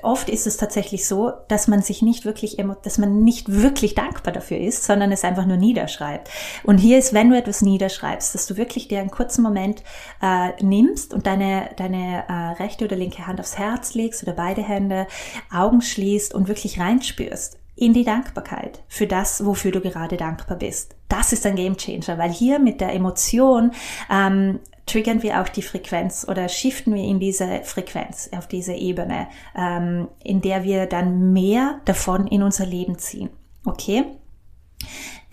oft 0.04 0.30
ist 0.30 0.48
es 0.48 0.58
tatsächlich 0.58 1.08
so, 1.08 1.32
dass 1.48 1.68
man 1.68 1.82
sich 1.82 2.02
nicht 2.02 2.26
wirklich, 2.26 2.58
dass 2.84 2.98
man 2.98 3.24
nicht 3.24 3.52
wirklich 3.52 3.96
dankbar 3.96 4.34
dafür 4.34 4.58
ist, 4.58 4.84
sondern 4.84 5.12
es 5.12 5.24
einfach 5.24 5.46
nur 5.46 5.58
niederschreibt. 5.58 6.30
Und 6.64 6.78
hier 6.78 6.98
ist, 6.98 7.14
wenn 7.14 7.30
du 7.30 7.38
etwas 7.38 7.62
niederschreibst, 7.62 8.34
dass 8.34 8.48
du 8.48 8.58
wirklich 8.58 8.88
dir 8.88 9.00
einen 9.00 9.12
kurzen 9.12 9.44
Moment 9.44 9.84
äh, 10.22 10.52
nimmst 10.64 11.14
und 11.14 11.28
deine, 11.28 11.70
deine 11.78 12.24
äh, 12.28 12.64
rechte 12.64 12.86
oder 12.86 12.96
linke 12.96 13.28
Hand 13.28 13.40
aufs 13.40 13.58
Herz 13.58 13.94
legst 13.94 14.24
oder 14.24 14.34
beide 14.34 14.64
Hände, 14.64 15.08
Augen 15.52 15.82
schließt 15.82 16.34
und 16.34 16.48
wirklich 16.48 16.80
reinspürst 16.80 17.58
in 17.78 17.94
die 17.94 18.04
Dankbarkeit 18.04 18.82
für 18.88 19.06
das, 19.06 19.46
wofür 19.46 19.72
du 19.72 19.82
gerade 19.82 20.18
dankbar 20.18 20.58
bist. 20.58 20.96
Das 21.10 21.32
ist 21.32 21.46
ein 21.46 21.56
Gamechanger, 21.56 22.18
weil 22.18 22.32
hier 22.32 22.60
mit 22.60 22.82
der 22.82 22.94
Emotion 22.94 23.72
ähm, 24.12 24.60
triggern 24.88 25.22
wir 25.22 25.42
auch 25.42 25.50
die 25.50 25.62
Frequenz 25.62 26.26
oder 26.28 26.50
shiften 26.50 26.96
wir 26.96 27.04
in 27.04 27.20
diese 27.20 27.62
Frequenz, 27.64 28.30
auf 28.36 28.48
diese 28.48 28.74
Ebene, 28.74 29.28
ähm, 29.56 30.08
in 30.24 30.42
der 30.42 30.64
wir 30.64 30.88
dann 30.88 31.34
mehr 31.34 31.82
davon 31.86 32.26
in 32.26 32.42
unser 32.42 32.66
Leben 32.66 32.98
ziehen. 32.98 33.30
Okay? 33.66 34.06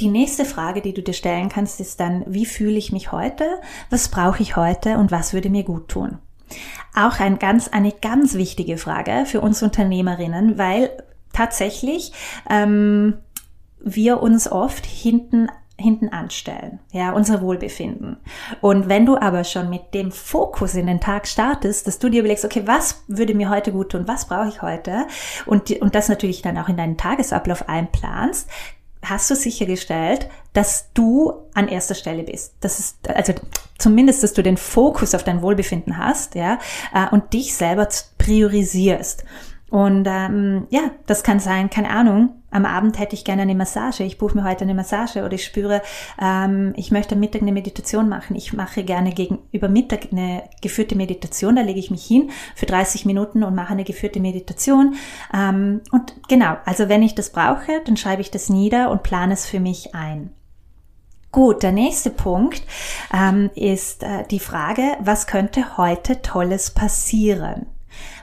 Die 0.01 0.09
nächste 0.09 0.45
Frage, 0.45 0.83
die 0.83 0.93
du 0.93 1.03
dir 1.03 1.13
stellen 1.13 1.49
kannst, 1.49 1.81
ist 1.81 2.01
dann, 2.01 2.25
wie 2.27 2.47
fühle 2.47 2.77
ich 2.77 2.91
mich 2.91 3.13
heute? 3.13 3.45
Was 3.91 4.09
brauche 4.09 4.43
ich 4.43 4.57
heute 4.57 4.99
und 4.99 5.13
was 5.13 5.33
würde 5.33 5.51
mir 5.51 5.63
gut 5.63 5.89
tun? 5.89 6.19
Auch 6.95 7.21
ein 7.21 7.39
ganz, 7.39 7.69
eine 7.69 7.93
ganz 7.93 8.35
wichtige 8.35 8.77
Frage 8.77 9.25
für 9.27 9.41
uns 9.41 9.63
Unternehmerinnen, 9.63 10.59
weil 10.59 10.91
tatsächlich 11.33 12.13
ähm, 12.51 13.15
wir 13.79 14.21
uns 14.21 14.51
oft 14.51 14.85
hinten 14.85 15.49
hinten 15.77 16.09
anstellen, 16.11 16.79
ja, 16.93 17.13
unser 17.13 17.43
Wohlbefinden. 17.43 18.17
Und 18.61 18.89
wenn 18.89 19.07
du 19.07 19.17
aber 19.17 19.43
schon 19.43 19.71
mit 19.71 19.93
dem 19.93 20.13
Fokus 20.13 20.75
in 20.75 20.87
den 20.87 21.01
Tag 21.01 21.27
startest, 21.27 21.87
dass 21.87 21.99
du 21.99 22.09
dir 22.09 22.21
überlegst, 22.21 22.45
okay, 22.45 22.63
was 22.67 23.03
würde 23.09 23.35
mir 23.35 23.51
heute 23.51 23.73
gut 23.73 23.91
tun, 23.91 24.07
was 24.07 24.27
brauche 24.27 24.49
ich 24.49 24.63
heute 24.63 25.07
und, 25.47 25.71
und 25.81 25.95
das 25.95 26.09
natürlich 26.09 26.43
dann 26.43 26.59
auch 26.59 26.69
in 26.69 26.77
deinen 26.77 26.97
Tagesablauf 26.97 27.69
einplanst, 27.69 28.49
hast 29.03 29.31
du 29.31 29.35
sichergestellt, 29.35 30.29
dass 30.53 30.93
du 30.95 31.33
an 31.55 31.69
erster 31.69 31.95
Stelle 31.95 32.23
bist. 32.23 32.55
Das 32.61 32.79
ist, 32.79 33.09
also 33.09 33.35
zumindest, 33.79 34.23
dass 34.23 34.33
du 34.33 34.43
den 34.43 34.57
Fokus 34.57 35.15
auf 35.15 35.25
dein 35.25 35.43
Wohlbefinden 35.43 35.99
hast, 35.99 36.35
ja, 36.37 36.59
äh, 36.95 37.09
und 37.11 37.33
dich 37.33 37.55
selber 37.55 37.89
priorisierst. 38.19 39.25
Und 39.71 40.07
ähm, 40.09 40.67
ja, 40.71 40.91
das 41.07 41.23
kann 41.23 41.41
sein, 41.41 41.71
keine 41.71 41.91
Ahnung, 41.91 42.31
am 42.55 42.67
Abend 42.67 43.01
hätte 43.01 43.17
ich 43.17 43.25
gerne 43.25 43.43
eine 43.43 43.57
Massage, 43.57 44.05
ich 44.05 44.17
buche 44.17 44.37
mir 44.37 44.45
heute 44.45 44.63
eine 44.63 44.75
Massage 44.75 45.25
oder 45.25 45.33
ich 45.33 45.45
spüre, 45.45 45.83
ähm, 46.23 46.73
ich 46.77 46.93
möchte 46.93 47.17
am 47.17 47.21
Mittag 47.21 47.43
eine 47.43 47.51
Meditation 47.51 48.09
machen. 48.09 48.37
Ich 48.37 48.53
mache 48.53 48.85
gerne 48.85 49.13
gegen, 49.13 49.41
über 49.51 49.69
Mittag 49.69 50.13
eine 50.13 50.45
geführte 50.63 50.95
Meditation, 50.95 51.57
da 51.57 51.63
lege 51.63 51.81
ich 51.81 51.91
mich 51.91 52.05
hin 52.05 52.31
für 52.55 52.67
30 52.67 53.07
Minuten 53.07 53.43
und 53.43 53.57
mache 53.57 53.73
eine 53.73 53.83
geführte 53.83 54.21
Meditation. 54.21 54.95
Ähm, 55.35 55.81
und 55.91 56.15
genau, 56.29 56.57
also 56.65 56.89
wenn 56.89 57.03
ich 57.03 57.17
das 57.17 57.31
brauche, 57.31 57.83
dann 57.85 57.97
schreibe 57.97 58.23
ich 58.23 58.31
das 58.31 58.49
nieder 58.49 58.93
und 58.93 59.03
plane 59.03 59.35
es 59.35 59.47
für 59.47 59.59
mich 59.59 59.95
ein. 59.97 60.31
Gut, 61.33 61.65
der 61.65 61.73
nächste 61.73 62.11
Punkt 62.11 62.63
ähm, 63.13 63.51
ist 63.57 64.05
äh, 64.05 64.25
die 64.31 64.39
Frage, 64.39 64.97
was 65.01 65.27
könnte 65.27 65.77
heute 65.77 66.23
Tolles 66.23 66.71
passieren? 66.71 67.74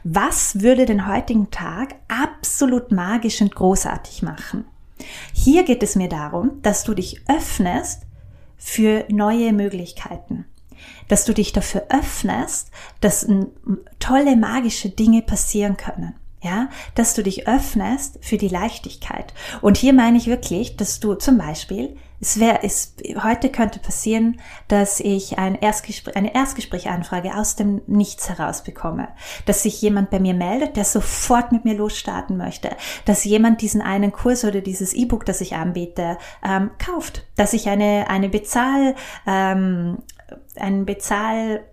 Was 0.04 0.62
würde 0.62 0.86
den 0.86 1.08
heutigen 1.08 1.52
Tag 1.52 1.96
absolut 2.08 2.92
magisch 2.92 3.42
und 3.42 3.56
großartig 3.56 4.22
machen? 4.22 4.66
Hier 5.34 5.64
geht 5.64 5.84
es 5.84 5.96
mir 5.96 6.10
darum, 6.10 6.62
dass 6.62 6.84
du 6.84 6.94
dich 6.94 7.22
öffnest 7.28 8.04
für 8.58 9.06
neue 9.10 9.54
Möglichkeiten. 9.54 10.46
Dass 11.08 11.26
du 11.26 11.34
dich 11.34 11.54
dafür 11.54 11.86
öffnest, 11.90 12.72
dass 13.02 13.28
tolle 14.00 14.36
magische 14.36 14.90
Dinge 14.90 15.22
passieren 15.22 15.78
können 15.78 16.16
ja, 16.44 16.70
dass 16.96 17.14
du 17.14 17.24
dich 17.24 17.48
öffnest 17.48 18.18
für 18.22 18.38
die 18.38 18.48
Leichtigkeit. 18.48 19.34
Und 19.62 19.78
hier 19.78 19.94
meine 19.94 20.18
ich 20.18 20.28
wirklich, 20.28 20.76
dass 20.76 21.00
du 21.00 21.14
zum 21.14 21.38
Beispiel, 21.38 21.96
es 22.22 22.40
wäre, 22.40 22.60
es, 22.62 22.96
heute 23.24 23.50
könnte 23.50 23.80
passieren, 23.80 24.40
dass 24.68 25.00
ich 25.00 25.40
ein 25.40 25.56
Erstgespräch, 25.56 26.16
eine 26.16 26.34
Erstgesprächanfrage 26.34 27.36
aus 27.36 27.56
dem 27.56 27.82
Nichts 27.88 28.30
heraus 28.30 28.64
bekomme, 28.64 29.08
dass 29.48 29.64
sich 29.64 29.82
jemand 29.82 30.12
bei 30.12 30.20
mir 30.20 30.36
meldet, 30.36 30.78
der 30.78 30.86
sofort 30.86 31.52
mit 31.52 31.66
mir 31.66 31.74
losstarten 31.74 32.38
möchte, 32.38 32.70
dass 33.06 33.24
jemand 33.24 33.62
diesen 33.62 33.82
einen 33.82 34.12
Kurs 34.12 34.46
oder 34.46 34.62
dieses 34.62 34.94
E-Book, 34.94 35.26
das 35.26 35.42
ich 35.42 35.56
anbiete, 35.56 36.18
ähm, 36.48 36.70
kauft, 36.78 37.26
dass 37.36 37.54
ich 37.54 37.68
eine, 37.70 38.08
eine 38.10 38.30
Bezahl, 38.30 38.96
ähm, 39.26 39.98
einen 40.56 40.86
Bezahl 40.86 41.64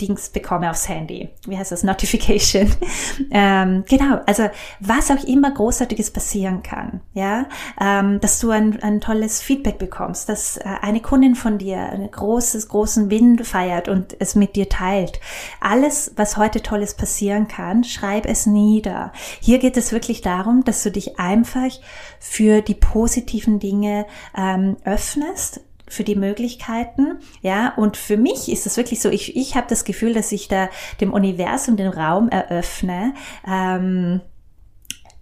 Dings 0.00 0.28
bekomme 0.28 0.70
aufs 0.70 0.88
Handy. 0.88 1.28
Wie 1.46 1.58
heißt 1.58 1.72
das? 1.72 1.82
Notification. 1.82 2.72
ähm, 3.30 3.84
genau, 3.88 4.20
also 4.26 4.48
was 4.80 5.10
auch 5.10 5.24
immer 5.24 5.50
Großartiges 5.50 6.12
passieren 6.12 6.62
kann, 6.62 7.00
ja, 7.14 7.46
ähm, 7.80 8.20
dass 8.20 8.38
du 8.38 8.50
ein, 8.50 8.80
ein 8.82 9.00
tolles 9.00 9.40
Feedback 9.40 9.78
bekommst, 9.78 10.28
dass 10.28 10.56
äh, 10.58 10.64
eine 10.80 11.00
Kundin 11.00 11.34
von 11.34 11.58
dir 11.58 11.78
einen 11.78 12.10
großes, 12.10 12.68
großen 12.68 13.10
Wind 13.10 13.46
feiert 13.46 13.88
und 13.88 14.16
es 14.20 14.34
mit 14.34 14.56
dir 14.56 14.68
teilt. 14.68 15.20
Alles, 15.60 16.12
was 16.16 16.36
heute 16.36 16.62
Tolles 16.62 16.94
passieren 16.94 17.48
kann, 17.48 17.84
schreib 17.84 18.26
es 18.26 18.46
nieder. 18.46 19.12
Hier 19.40 19.58
geht 19.58 19.76
es 19.76 19.92
wirklich 19.92 20.20
darum, 20.20 20.64
dass 20.64 20.82
du 20.82 20.90
dich 20.90 21.18
einfach 21.18 21.72
für 22.20 22.62
die 22.62 22.74
positiven 22.74 23.58
Dinge 23.58 24.06
ähm, 24.36 24.76
öffnest, 24.84 25.60
für 25.90 26.04
die 26.04 26.16
Möglichkeiten. 26.16 27.18
Ja, 27.42 27.74
und 27.76 27.96
für 27.96 28.16
mich 28.16 28.50
ist 28.50 28.66
es 28.66 28.76
wirklich 28.76 29.00
so, 29.00 29.08
ich, 29.10 29.36
ich 29.36 29.54
habe 29.54 29.66
das 29.68 29.84
Gefühl, 29.84 30.14
dass 30.14 30.32
ich 30.32 30.48
da 30.48 30.68
dem 31.00 31.12
Universum 31.12 31.76
den 31.76 31.88
Raum 31.88 32.28
eröffne, 32.28 33.14
ähm, 33.46 34.20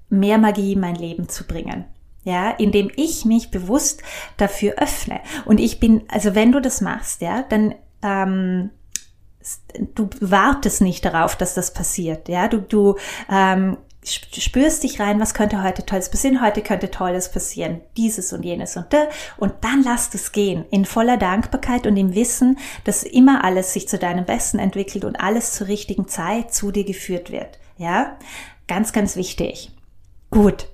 mehr 0.08 0.38
Magie 0.38 0.72
in 0.72 0.80
mein 0.80 0.96
Leben 0.96 1.28
zu 1.28 1.46
bringen. 1.46 1.84
Ja, 2.24 2.50
indem 2.50 2.90
ich 2.96 3.24
mich 3.24 3.52
bewusst 3.52 4.02
dafür 4.36 4.74
öffne. 4.78 5.20
Und 5.44 5.60
ich 5.60 5.78
bin, 5.78 6.02
also 6.08 6.34
wenn 6.34 6.50
du 6.50 6.60
das 6.60 6.80
machst, 6.80 7.20
ja, 7.20 7.44
dann 7.48 7.76
ähm, 8.02 8.70
du 9.94 10.08
wartest 10.20 10.80
nicht 10.80 11.04
darauf, 11.04 11.36
dass 11.36 11.54
das 11.54 11.72
passiert. 11.72 12.28
Ja, 12.28 12.48
du, 12.48 12.60
du 12.60 12.96
ähm, 13.30 13.76
spürst 14.06 14.82
dich 14.82 15.00
rein, 15.00 15.20
was 15.20 15.34
könnte 15.34 15.62
heute 15.62 15.84
Tolles 15.84 16.10
passieren, 16.10 16.40
heute 16.40 16.62
könnte 16.62 16.90
Tolles 16.90 17.30
passieren, 17.30 17.80
dieses 17.96 18.32
und 18.32 18.44
jenes 18.44 18.76
und 18.76 18.92
da, 18.92 19.08
und 19.36 19.52
dann 19.62 19.82
lass 19.82 20.14
es 20.14 20.32
gehen, 20.32 20.64
in 20.70 20.84
voller 20.84 21.16
Dankbarkeit 21.16 21.86
und 21.86 21.96
im 21.96 22.14
Wissen, 22.14 22.58
dass 22.84 23.02
immer 23.02 23.44
alles 23.44 23.72
sich 23.72 23.88
zu 23.88 23.98
deinem 23.98 24.24
Besten 24.24 24.58
entwickelt 24.58 25.04
und 25.04 25.20
alles 25.20 25.52
zur 25.52 25.68
richtigen 25.68 26.08
Zeit 26.08 26.54
zu 26.54 26.70
dir 26.70 26.84
geführt 26.84 27.30
wird. 27.30 27.58
Ja, 27.78 28.16
ganz, 28.68 28.92
ganz 28.92 29.16
wichtig. 29.16 29.70
Gut. 30.30 30.68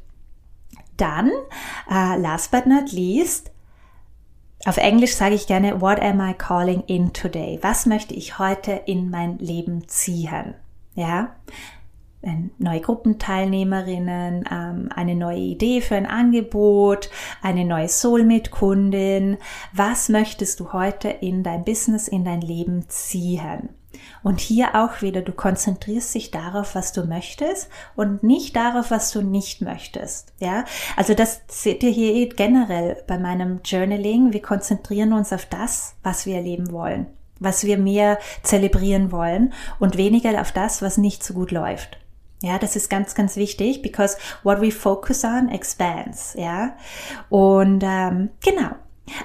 Dann, 0.96 1.30
uh, 1.90 2.16
last 2.16 2.50
but 2.50 2.66
not 2.66 2.92
least, 2.92 3.50
auf 4.64 4.76
Englisch 4.76 5.14
sage 5.16 5.34
ich 5.34 5.46
gerne, 5.46 5.80
what 5.80 6.00
am 6.00 6.20
I 6.20 6.34
calling 6.34 6.82
in 6.86 7.12
today? 7.12 7.58
Was 7.62 7.86
möchte 7.86 8.14
ich 8.14 8.38
heute 8.38 8.72
in 8.86 9.10
mein 9.10 9.38
Leben 9.38 9.88
ziehen? 9.88 10.54
Ja, 10.94 11.34
neue 12.58 12.80
Gruppenteilnehmerinnen, 12.80 14.44
ähm, 14.50 14.88
eine 14.94 15.14
neue 15.14 15.38
Idee 15.38 15.80
für 15.80 15.96
ein 15.96 16.06
Angebot, 16.06 17.10
eine 17.42 17.64
neue 17.64 17.88
Soulmate-Kundin. 17.88 19.38
Was 19.72 20.08
möchtest 20.08 20.60
du 20.60 20.72
heute 20.72 21.08
in 21.08 21.42
dein 21.42 21.64
Business, 21.64 22.08
in 22.08 22.24
dein 22.24 22.40
Leben 22.40 22.88
ziehen? 22.88 23.70
Und 24.22 24.40
hier 24.40 24.74
auch 24.74 25.02
wieder, 25.02 25.22
du 25.22 25.32
konzentrierst 25.32 26.14
dich 26.14 26.30
darauf, 26.30 26.74
was 26.74 26.92
du 26.92 27.04
möchtest 27.04 27.68
und 27.94 28.22
nicht 28.22 28.56
darauf, 28.56 28.90
was 28.90 29.10
du 29.10 29.22
nicht 29.22 29.60
möchtest. 29.60 30.32
Ja, 30.38 30.64
also 30.96 31.14
das 31.14 31.42
seht 31.48 31.82
ihr 31.82 31.90
hier 31.90 32.28
generell 32.28 33.02
bei 33.06 33.18
meinem 33.18 33.60
Journaling. 33.64 34.32
Wir 34.32 34.42
konzentrieren 34.42 35.12
uns 35.12 35.32
auf 35.32 35.46
das, 35.46 35.94
was 36.02 36.26
wir 36.26 36.36
erleben 36.36 36.72
wollen, 36.72 37.06
was 37.38 37.64
wir 37.64 37.78
mehr 37.78 38.18
zelebrieren 38.42 39.12
wollen 39.12 39.52
und 39.78 39.96
weniger 39.96 40.40
auf 40.40 40.52
das, 40.52 40.82
was 40.82 40.98
nicht 40.98 41.22
so 41.22 41.34
gut 41.34 41.50
läuft. 41.50 42.01
Ja, 42.42 42.58
das 42.58 42.76
ist 42.76 42.90
ganz, 42.90 43.14
ganz 43.14 43.36
wichtig, 43.36 43.82
because 43.82 44.16
what 44.42 44.60
we 44.60 44.70
focus 44.70 45.24
on 45.24 45.48
expands. 45.48 46.34
Ja, 46.36 46.76
und 47.28 47.82
ähm, 47.84 48.30
genau. 48.44 48.70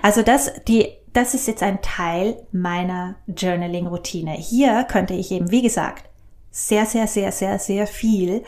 Also 0.02 0.22
das, 0.22 0.52
die, 0.68 0.90
das 1.14 1.34
ist 1.34 1.48
jetzt 1.48 1.64
ein 1.64 1.82
Teil 1.82 2.38
meiner 2.52 3.16
Journaling-Routine. 3.28 4.34
Hier 4.34 4.84
könnte 4.84 5.16
ich 5.16 5.32
eben, 5.32 5.52
wie 5.52 5.62
gesagt, 5.62 6.06
sehr, 6.52 6.86
sehr, 6.86 7.08
sehr, 7.08 7.32
sehr, 7.32 7.60
sehr 7.60 7.88
viel 7.88 8.44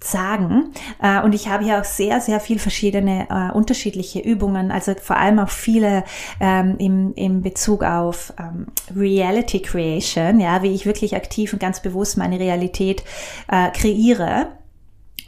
sagen. 0.00 0.72
Äh, 1.02 1.22
und 1.22 1.34
ich 1.34 1.48
habe 1.48 1.64
hier 1.64 1.80
auch 1.80 1.84
sehr, 1.84 2.20
sehr 2.20 2.40
viel 2.40 2.58
verschiedene 2.58 3.26
äh, 3.30 3.52
unterschiedliche 3.52 4.20
Übungen, 4.20 4.70
also 4.70 4.94
vor 5.00 5.16
allem 5.16 5.38
auch 5.38 5.50
viele 5.50 6.04
ähm, 6.40 6.76
im, 6.78 7.14
im 7.14 7.42
Bezug 7.42 7.82
auf 7.82 8.32
ähm, 8.38 8.66
Reality 8.94 9.60
Creation, 9.60 10.40
ja, 10.40 10.62
wie 10.62 10.74
ich 10.74 10.86
wirklich 10.86 11.16
aktiv 11.16 11.52
und 11.52 11.58
ganz 11.58 11.82
bewusst 11.82 12.16
meine 12.16 12.38
Realität 12.38 13.02
äh, 13.48 13.70
kreiere 13.70 14.48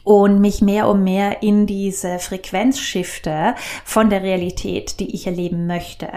und 0.03 0.39
mich 0.39 0.61
mehr 0.61 0.87
und 0.87 1.03
mehr 1.03 1.43
in 1.43 1.67
diese 1.67 2.19
Frequenz 2.19 2.79
shifte 2.79 3.55
von 3.85 4.09
der 4.09 4.23
Realität, 4.23 4.99
die 4.99 5.13
ich 5.13 5.27
erleben 5.27 5.67
möchte. 5.67 6.07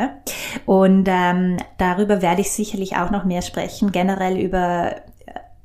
Und 0.64 1.06
ähm, 1.08 1.58
darüber 1.76 2.22
werde 2.22 2.40
ich 2.40 2.50
sicherlich 2.50 2.96
auch 2.96 3.10
noch 3.10 3.24
mehr 3.24 3.42
sprechen, 3.42 3.92
generell 3.92 4.38
über 4.38 4.96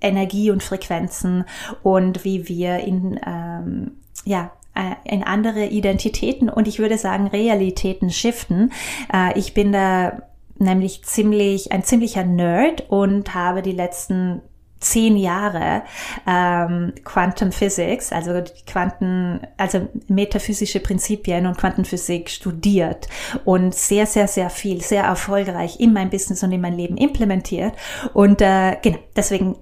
Energie 0.02 0.52
und 0.52 0.64
Frequenzen 0.64 1.46
und 1.84 2.24
wie 2.24 2.48
wir 2.48 2.78
in, 2.80 3.20
ähm, 3.26 3.92
ja, 4.26 4.52
äh, 4.76 4.96
in 5.04 5.24
andere 5.24 5.66
Identitäten 5.66 6.50
und 6.50 6.68
ich 6.68 6.80
würde 6.80 6.98
sagen 6.98 7.28
Realitäten 7.28 8.10
shiften. 8.10 8.72
Äh, 9.14 9.38
ich 9.38 9.54
bin 9.54 9.72
da 9.72 10.22
nämlich 10.58 11.04
ziemlich, 11.04 11.72
ein 11.72 11.84
ziemlicher 11.84 12.24
Nerd 12.24 12.90
und 12.90 13.34
habe 13.34 13.62
die 13.62 13.72
letzten 13.72 14.42
zehn 14.80 15.18
Jahre 15.18 15.84
ähm, 16.26 16.94
Quantum 17.04 17.52
Physics, 17.52 18.12
also 18.14 18.42
Quanten, 18.66 19.42
also 19.58 19.90
metaphysische 20.08 20.80
Prinzipien 20.80 21.46
und 21.48 21.58
Quantenphysik 21.58 22.30
studiert 22.30 23.10
und 23.44 23.76
sehr, 23.76 24.06
sehr, 24.06 24.28
sehr 24.28 24.50
viel, 24.50 24.82
sehr 24.82 25.04
erfolgreich 25.04 25.80
in 25.80 25.94
mein 25.94 26.10
Business 26.10 26.44
und 26.44 26.52
in 26.52 26.62
mein 26.62 26.78
Leben 26.78 26.98
implementiert. 26.98 27.74
Und 28.14 28.42
äh, 28.42 28.78
genau, 28.82 29.00
deswegen 29.16 29.58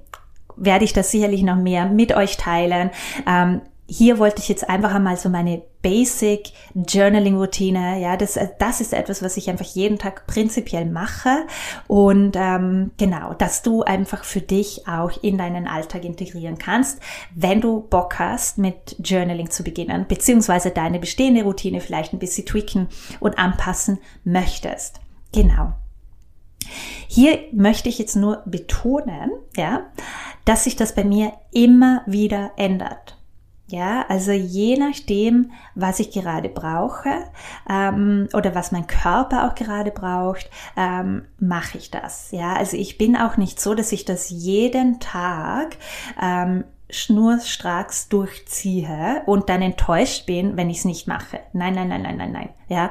werde 0.58 0.86
ich 0.86 0.94
das 0.94 1.12
sicherlich 1.12 1.44
noch 1.44 1.56
mehr 1.56 1.86
mit 1.86 2.16
euch 2.16 2.38
teilen. 2.38 2.92
Ähm, 3.28 3.62
hier 3.90 4.20
wollte 4.20 4.42
ich 4.42 4.50
jetzt 4.50 4.70
einfach 4.70 4.94
einmal 4.94 5.16
so 5.16 5.30
meine 5.30 5.62
Basic 5.82 6.52
Journaling 6.76 7.38
Routine, 7.38 8.02
ja, 8.02 8.18
das, 8.18 8.38
das 8.60 8.82
ist 8.82 8.92
etwas, 8.94 9.24
was 9.24 9.38
ich 9.38 9.50
einfach 9.50 9.66
jeden 9.66 9.98
Tag 9.98 10.28
prinzipiell 10.28 10.86
mache 10.86 11.46
und 11.88 12.36
ähm, 12.36 12.92
genau, 12.98 13.34
dass 13.34 13.62
du 13.62 13.84
einfach 13.84 14.26
für 14.26 14.42
dich 14.42 14.88
auch 14.88 15.12
in 15.24 15.38
deinen 15.38 15.68
Alltag 15.68 16.04
integrieren 16.04 16.58
kannst, 16.58 17.00
wenn 17.34 17.62
du 17.62 17.82
Bock 17.82 18.20
hast, 18.20 18.58
mit 18.58 18.98
Journaling 19.00 19.50
zu 19.50 19.64
beginnen, 19.64 20.06
beziehungsweise 20.10 20.72
deine 20.72 21.00
bestehende 21.00 21.44
Routine 21.44 21.80
vielleicht 21.80 22.12
ein 22.12 22.20
bisschen 22.20 22.46
tweaken 22.46 22.90
und 23.22 23.40
anpassen 23.40 24.00
möchtest. 24.26 25.00
Genau. 25.32 25.74
Hier 27.08 27.40
möchte 27.52 27.90
ich 27.90 28.00
jetzt 28.00 28.16
nur 28.16 28.44
betonen, 28.46 29.32
ja, 29.56 29.88
dass 30.46 30.64
sich 30.64 30.76
das 30.76 30.96
bei 30.96 31.04
mir 31.04 31.34
immer 31.52 32.04
wieder 32.06 32.52
ändert. 32.58 33.18
Ja, 33.70 34.06
also 34.08 34.32
je 34.32 34.78
nachdem, 34.78 35.52
was 35.76 36.00
ich 36.00 36.12
gerade 36.12 36.48
brauche 36.48 37.10
ähm, 37.70 38.30
oder 38.34 38.56
was 38.56 38.72
mein 38.72 38.88
Körper 38.88 39.46
auch 39.46 39.56
gerade 39.56 39.92
braucht, 39.92 40.50
ähm, 40.78 41.26
mache 41.38 41.78
ich 41.78 41.92
das. 41.92 42.32
Ja, 42.32 42.54
also 42.54 42.78
ich 42.78 42.98
bin 42.98 43.18
auch 43.18 43.36
nicht 43.36 43.60
so, 43.60 43.76
dass 43.76 43.92
ich 43.92 44.06
das 44.06 44.30
jeden 44.30 45.02
Tag 45.02 45.76
ähm, 46.22 46.64
schnurstracks 46.90 48.08
durchziehe 48.08 49.24
und 49.26 49.50
dann 49.50 49.62
enttäuscht 49.62 50.26
bin, 50.26 50.56
wenn 50.56 50.70
ich 50.70 50.80
es 50.80 50.86
nicht 50.86 51.08
mache. 51.08 51.42
Nein, 51.52 51.74
nein, 51.74 51.90
nein, 51.90 52.04
nein, 52.04 52.16
nein, 52.16 52.32
nein. 52.32 52.50
Ja, 52.70 52.90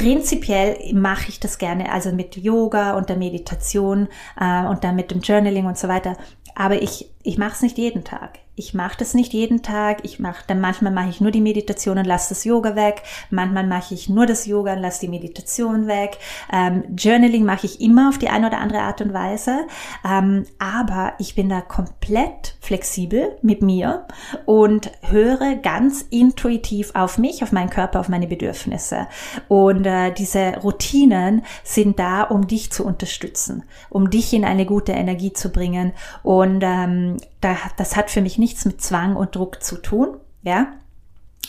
prinzipiell 0.00 0.94
mache 0.94 1.28
ich 1.28 1.40
das 1.40 1.58
gerne, 1.58 1.92
also 1.92 2.10
mit 2.10 2.36
Yoga 2.36 2.96
und 2.96 3.10
der 3.10 3.16
Meditation 3.16 4.08
äh, 4.40 4.64
und 4.64 4.82
dann 4.82 4.96
mit 4.96 5.10
dem 5.10 5.20
Journaling 5.20 5.66
und 5.66 5.76
so 5.76 5.88
weiter. 5.88 6.16
Aber 6.54 6.80
ich, 6.80 7.10
ich 7.22 7.36
mache 7.36 7.52
es 7.52 7.62
nicht 7.62 7.76
jeden 7.76 8.02
Tag. 8.02 8.38
Ich 8.60 8.74
mache 8.74 8.98
das 8.98 9.14
nicht 9.14 9.32
jeden 9.32 9.62
Tag. 9.62 10.00
Ich 10.02 10.18
mache 10.18 10.44
dann 10.46 10.60
manchmal 10.60 10.92
mache 10.92 11.08
ich 11.08 11.22
nur 11.22 11.30
die 11.30 11.40
Meditation 11.40 11.96
und 11.96 12.04
lasse 12.04 12.28
das 12.28 12.44
Yoga 12.44 12.76
weg. 12.76 13.02
Manchmal 13.30 13.66
mache 13.66 13.94
ich 13.94 14.10
nur 14.10 14.26
das 14.26 14.44
Yoga 14.44 14.74
und 14.74 14.80
lasse 14.80 15.00
die 15.00 15.08
Meditation 15.08 15.86
weg. 15.86 16.18
Ähm, 16.52 16.84
Journaling 16.94 17.46
mache 17.46 17.64
ich 17.64 17.80
immer 17.80 18.10
auf 18.10 18.18
die 18.18 18.28
eine 18.28 18.48
oder 18.48 18.58
andere 18.58 18.82
Art 18.82 19.00
und 19.00 19.14
Weise. 19.14 19.60
Ähm, 20.06 20.44
aber 20.58 21.14
ich 21.18 21.34
bin 21.34 21.48
da 21.48 21.62
komplett 21.62 22.56
flexibel 22.60 23.38
mit 23.40 23.62
mir 23.62 24.06
und 24.44 24.90
höre 25.08 25.54
ganz 25.54 26.02
intuitiv 26.10 26.90
auf 26.94 27.16
mich, 27.16 27.42
auf 27.42 27.52
meinen 27.52 27.70
Körper, 27.70 27.98
auf 27.98 28.10
meine 28.10 28.26
Bedürfnisse. 28.26 29.06
Und 29.48 29.86
äh, 29.86 30.12
diese 30.12 30.58
Routinen 30.58 31.46
sind 31.64 31.98
da, 31.98 32.24
um 32.24 32.46
dich 32.46 32.70
zu 32.70 32.84
unterstützen, 32.84 33.62
um 33.88 34.10
dich 34.10 34.34
in 34.34 34.44
eine 34.44 34.66
gute 34.66 34.92
Energie 34.92 35.32
zu 35.32 35.48
bringen. 35.48 35.92
Und 36.22 36.62
ähm, 36.62 37.16
da, 37.40 37.56
das 37.78 37.96
hat 37.96 38.10
für 38.10 38.20
mich 38.20 38.38
nichts 38.50 38.64
mit 38.64 38.82
Zwang 38.82 39.14
und 39.14 39.36
Druck 39.36 39.62
zu 39.62 39.76
tun, 39.76 40.16
ja. 40.42 40.72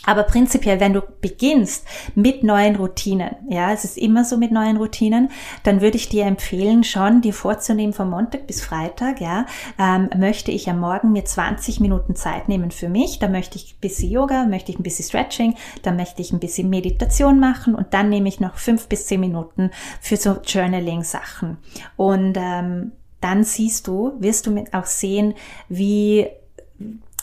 Aber 0.04 0.24
prinzipiell, 0.24 0.80
wenn 0.80 0.94
du 0.94 1.02
beginnst 1.22 1.86
mit 2.16 2.44
neuen 2.44 2.76
Routinen, 2.76 3.36
ja, 3.50 3.72
es 3.72 3.86
ist 3.86 4.00
immer 4.00 4.26
so 4.26 4.36
mit 4.36 4.52
neuen 4.52 4.78
Routinen, 4.78 5.30
dann 5.62 5.80
würde 5.80 5.98
ich 5.98 6.10
dir 6.10 6.26
empfehlen, 6.26 6.84
schon 6.84 7.22
dir 7.22 7.36
vorzunehmen 7.36 7.94
von 7.94 8.10
Montag 8.10 8.48
bis 8.48 8.64
Freitag, 8.64 9.22
ja, 9.22 9.46
ähm, 9.78 10.10
möchte 10.18 10.50
ich 10.50 10.68
am 10.72 10.80
Morgen 10.80 11.12
mir 11.12 11.24
20 11.24 11.80
Minuten 11.82 12.16
Zeit 12.16 12.50
nehmen 12.50 12.72
für 12.72 12.90
mich, 12.90 13.20
da 13.20 13.28
möchte 13.28 13.58
ich 13.58 13.76
ein 13.76 13.82
bisschen 13.82 14.10
Yoga, 14.10 14.46
möchte 14.46 14.72
ich 14.72 14.80
ein 14.80 14.84
bisschen 14.84 15.06
Stretching, 15.06 15.56
dann 15.84 15.98
möchte 15.98 16.24
ich 16.24 16.32
ein 16.32 16.40
bisschen 16.40 16.72
Meditation 16.72 17.40
machen 17.40 17.76
und 17.76 17.94
dann 17.94 18.10
nehme 18.10 18.28
ich 18.28 18.40
noch 18.40 18.56
fünf 18.56 18.88
bis 18.88 19.06
zehn 19.06 19.20
Minuten 19.20 19.70
für 20.00 20.18
so 20.18 20.38
Journaling-Sachen. 20.44 21.58
Und 21.96 22.38
ähm, 22.38 22.94
dann 23.20 23.44
siehst 23.44 23.86
du, 23.86 24.14
wirst 24.18 24.48
du 24.48 24.64
auch 24.72 24.86
sehen, 24.86 25.36
wie 25.70 26.28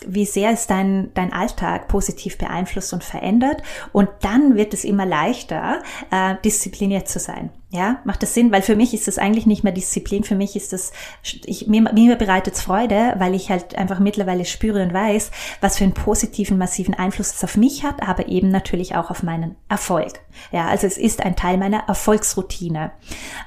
wie 0.06 0.26
sehr 0.26 0.50
es 0.50 0.66
dein, 0.66 1.10
dein 1.14 1.32
Alltag 1.32 1.88
positiv 1.88 2.38
beeinflusst 2.38 2.92
und 2.92 3.04
verändert. 3.04 3.62
Und 3.92 4.08
dann 4.20 4.56
wird 4.56 4.74
es 4.74 4.84
immer 4.84 5.06
leichter, 5.06 5.82
äh, 6.10 6.34
diszipliniert 6.44 7.08
zu 7.08 7.18
sein. 7.18 7.50
Ja, 7.70 7.98
macht 8.04 8.22
das 8.22 8.32
Sinn? 8.32 8.50
Weil 8.50 8.62
für 8.62 8.76
mich 8.76 8.94
ist 8.94 9.08
das 9.08 9.18
eigentlich 9.18 9.44
nicht 9.44 9.62
mehr 9.62 9.74
Disziplin. 9.74 10.24
Für 10.24 10.34
mich 10.34 10.56
ist 10.56 10.72
das, 10.72 10.90
ich, 11.22 11.66
mir, 11.66 11.82
mir 11.92 12.16
bereitet 12.16 12.54
es 12.54 12.62
Freude, 12.62 13.14
weil 13.18 13.34
ich 13.34 13.50
halt 13.50 13.76
einfach 13.76 13.98
mittlerweile 13.98 14.46
spüre 14.46 14.82
und 14.82 14.94
weiß, 14.94 15.30
was 15.60 15.76
für 15.76 15.84
einen 15.84 15.92
positiven, 15.92 16.56
massiven 16.56 16.94
Einfluss 16.94 17.34
es 17.34 17.44
auf 17.44 17.58
mich 17.58 17.84
hat, 17.84 18.02
aber 18.02 18.28
eben 18.28 18.50
natürlich 18.50 18.94
auch 18.96 19.10
auf 19.10 19.22
meinen 19.22 19.54
Erfolg. 19.68 20.20
Ja, 20.50 20.66
also 20.66 20.86
es 20.86 20.96
ist 20.96 21.22
ein 21.22 21.36
Teil 21.36 21.58
meiner 21.58 21.80
Erfolgsroutine. 21.88 22.90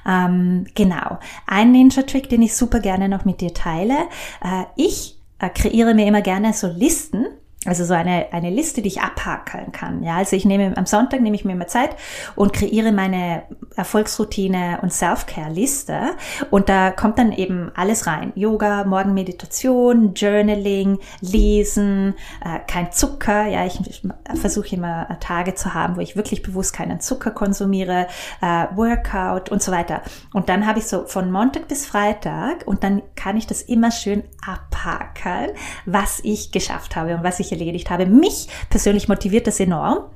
Ähm, 0.06 0.66
genau. 0.76 1.18
Ein 1.48 1.72
Ninja-Trick, 1.72 2.28
den 2.28 2.42
ich 2.42 2.54
super 2.54 2.78
gerne 2.78 3.08
noch 3.08 3.24
mit 3.24 3.40
dir 3.40 3.54
teile. 3.54 3.96
Äh, 4.40 4.66
ich 4.76 5.18
kreiere 5.48 5.94
mir 5.94 6.06
immer 6.06 6.22
gerne 6.22 6.52
so 6.52 6.68
Listen, 6.68 7.26
also 7.64 7.84
so 7.84 7.94
eine, 7.94 8.32
eine 8.32 8.50
Liste, 8.50 8.82
die 8.82 8.88
ich 8.88 9.02
abhakeln 9.02 9.70
kann. 9.70 10.02
Ja, 10.02 10.16
also 10.16 10.34
ich 10.34 10.44
nehme 10.44 10.76
am 10.76 10.86
Sonntag 10.86 11.20
nehme 11.20 11.36
ich 11.36 11.44
mir 11.44 11.52
immer 11.52 11.68
Zeit 11.68 11.94
und 12.34 12.52
kreiere 12.52 12.90
meine 12.90 13.44
Erfolgsroutine 13.76 14.80
und 14.82 14.92
Self-Care-Liste 14.92 16.16
und 16.50 16.68
da 16.68 16.90
kommt 16.90 17.18
dann 17.18 17.30
eben 17.30 17.70
alles 17.76 18.06
rein. 18.06 18.32
Yoga, 18.34 18.84
Morgenmeditation, 18.84 20.14
Journaling, 20.14 20.98
Lesen, 21.20 22.14
äh, 22.44 22.58
kein 22.66 22.90
Zucker. 22.90 23.46
Ja, 23.46 23.64
ich, 23.64 23.78
ich 23.88 24.02
versuche 24.34 24.74
immer 24.74 25.18
Tage 25.20 25.54
zu 25.54 25.72
haben, 25.72 25.96
wo 25.96 26.00
ich 26.00 26.16
wirklich 26.16 26.42
bewusst 26.42 26.72
keinen 26.72 27.00
Zucker 27.00 27.30
konsumiere, 27.30 28.08
äh, 28.40 28.66
Workout 28.74 29.50
und 29.50 29.62
so 29.62 29.70
weiter. 29.70 30.02
Und 30.32 30.48
dann 30.48 30.66
habe 30.66 30.80
ich 30.80 30.86
so 30.86 31.06
von 31.06 31.30
Montag 31.30 31.68
bis 31.68 31.86
Freitag 31.86 32.66
und 32.66 32.82
dann 32.82 33.02
kann 33.14 33.36
ich 33.36 33.46
das 33.46 33.62
immer 33.62 33.92
schön 33.92 34.24
abhaken, 34.44 35.50
was 35.86 36.20
ich 36.24 36.50
geschafft 36.50 36.96
habe 36.96 37.14
und 37.14 37.22
was 37.22 37.38
ich 37.38 37.51
erledigt 37.52 37.90
habe. 37.90 38.06
Mich 38.06 38.48
persönlich 38.70 39.08
motiviert 39.08 39.46
das 39.46 39.60
enorm. 39.60 40.06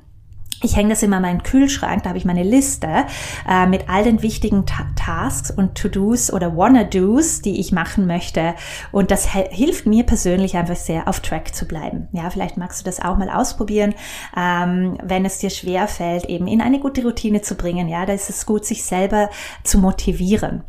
Ich 0.63 0.75
hänge 0.75 0.89
das 0.89 1.03
immer 1.03 1.17
in 1.17 1.21
meinen 1.21 1.43
Kühlschrank, 1.43 2.01
da 2.01 2.09
habe 2.09 2.17
ich 2.17 2.25
meine 2.25 2.41
Liste 2.41 3.05
äh, 3.47 3.67
mit 3.67 3.89
all 3.89 4.03
den 4.03 4.23
wichtigen 4.23 4.65
Ta 4.65 4.87
Tasks 4.95 5.51
und 5.51 5.75
To-Dos 5.75 6.33
oder 6.33 6.57
Wanna-Dos, 6.57 7.41
die 7.41 7.59
ich 7.59 7.71
machen 7.71 8.07
möchte. 8.07 8.55
Und 8.91 9.11
das 9.11 9.31
hilft 9.31 9.85
mir 9.85 10.03
persönlich 10.03 10.57
einfach 10.57 10.75
sehr, 10.75 11.07
auf 11.07 11.19
Track 11.19 11.53
zu 11.53 11.67
bleiben. 11.67 12.07
Ja, 12.11 12.31
vielleicht 12.31 12.57
magst 12.57 12.79
du 12.79 12.85
das 12.85 12.99
auch 12.99 13.17
mal 13.17 13.29
ausprobieren, 13.29 13.93
ähm, 14.35 14.97
wenn 15.03 15.25
es 15.25 15.37
dir 15.37 15.51
schwer 15.51 15.87
fällt, 15.87 16.25
eben 16.25 16.47
in 16.47 16.61
eine 16.61 16.79
gute 16.79 17.03
Routine 17.03 17.43
zu 17.43 17.53
bringen. 17.53 17.87
Ja, 17.87 18.07
da 18.07 18.13
ist 18.13 18.31
es 18.31 18.47
gut, 18.47 18.65
sich 18.65 18.83
selber 18.83 19.29
zu 19.63 19.77
motivieren. 19.77 20.63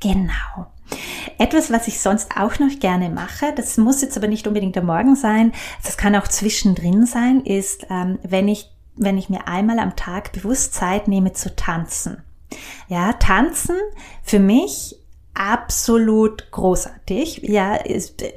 Genau. 0.00 0.72
Etwas, 1.38 1.70
was 1.70 1.88
ich 1.88 2.00
sonst 2.00 2.36
auch 2.36 2.58
noch 2.58 2.78
gerne 2.80 3.10
mache, 3.10 3.52
das 3.54 3.76
muss 3.76 4.02
jetzt 4.02 4.16
aber 4.16 4.28
nicht 4.28 4.46
unbedingt 4.46 4.76
am 4.78 4.86
Morgen 4.86 5.16
sein, 5.16 5.52
das 5.84 5.96
kann 5.96 6.16
auch 6.16 6.28
zwischendrin 6.28 7.06
sein, 7.06 7.40
ist, 7.42 7.86
ähm, 7.90 8.18
wenn 8.22 8.48
ich 8.48 8.70
wenn 8.96 9.18
ich 9.18 9.28
mir 9.28 9.46
einmal 9.46 9.78
am 9.78 9.94
Tag 9.94 10.32
bewusst 10.32 10.74
Zeit 10.74 11.06
nehme 11.06 11.32
zu 11.34 11.54
tanzen. 11.54 12.22
Ja, 12.88 13.12
tanzen 13.12 13.76
für 14.22 14.38
mich 14.38 14.96
absolut 15.36 16.50
großartig. 16.50 17.42
Ja, 17.42 17.76
es 17.76 18.14
äh, 18.20 18.32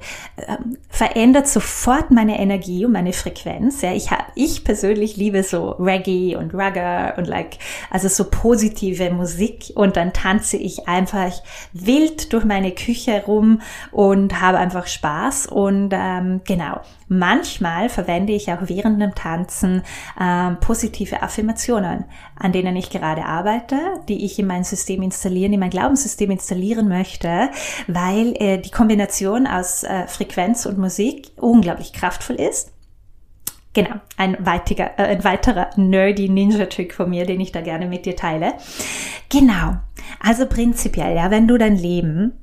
verändert 0.90 1.48
sofort 1.48 2.12
meine 2.12 2.40
Energie 2.40 2.86
und 2.86 2.92
meine 2.92 3.14
Frequenz. 3.14 3.82
Ja, 3.82 3.94
ich 3.94 4.12
habe, 4.12 4.24
ich 4.36 4.64
persönlich 4.64 5.16
liebe 5.16 5.44
so 5.44 5.72
Reggae 5.72 6.36
und 6.36 6.54
Rugger 6.54 7.14
und 7.18 7.28
like, 7.28 7.58
also 7.90 8.10
so 8.10 8.26
positive 8.30 9.10
Musik 9.12 9.72
und 9.76 9.96
dann 9.96 10.14
tanze 10.14 10.58
ich 10.58 10.88
einfach 10.88 11.32
wild 11.72 12.34
durch 12.34 12.44
meine 12.44 12.72
Küche 12.72 13.24
rum 13.26 13.62
und 13.92 14.42
habe 14.42 14.58
einfach 14.58 14.88
Spaß 14.88 15.48
und 15.48 15.92
ähm, 15.94 16.42
genau. 16.46 16.82
Manchmal 17.12 17.90
verwende 17.90 18.34
ich 18.34 18.52
auch 18.52 18.62
während 18.62 19.02
dem 19.02 19.16
Tanzen 19.16 19.82
ähm, 20.22 20.58
positive 20.62 21.24
Affirmationen, 21.24 22.06
an 22.36 22.52
denen 22.52 22.76
ich 22.76 22.92
gerade 22.92 23.26
arbeite, 23.26 23.78
die 24.08 24.26
ich 24.26 24.38
in 24.38 24.46
mein 24.46 24.64
System 24.64 25.02
installieren, 25.02 25.52
in 25.52 25.60
mein 25.60 25.72
Glaubenssystem 25.72 26.30
installieren 26.30 26.88
möchte, 26.88 27.50
weil 27.88 28.36
äh, 28.40 28.60
die 28.60 28.70
Kombination 28.70 29.48
aus 29.48 29.84
äh, 29.84 30.06
Frequenz 30.06 30.68
und 30.68 30.78
Musik 30.78 31.32
unglaublich 31.36 31.94
kraftvoll 31.94 32.36
ist. 32.36 32.74
Genau, 33.74 33.96
ein, 34.18 34.38
weitiger, 34.40 35.00
äh, 35.00 35.04
ein 35.04 35.24
weiterer 35.24 35.70
nerdy 35.78 36.30
Ninja-Trick 36.30 36.94
von 36.94 37.10
mir, 37.10 37.26
den 37.26 37.40
ich 37.40 37.52
da 37.52 37.62
gerne 37.62 37.88
mit 37.88 38.06
dir 38.06 38.16
teile. 38.16 38.54
Genau, 39.30 39.78
also 40.20 40.46
prinzipiell, 40.46 41.16
ja, 41.16 41.32
wenn 41.32 41.48
du 41.48 41.58
dein 41.58 41.76
Leben 41.76 42.34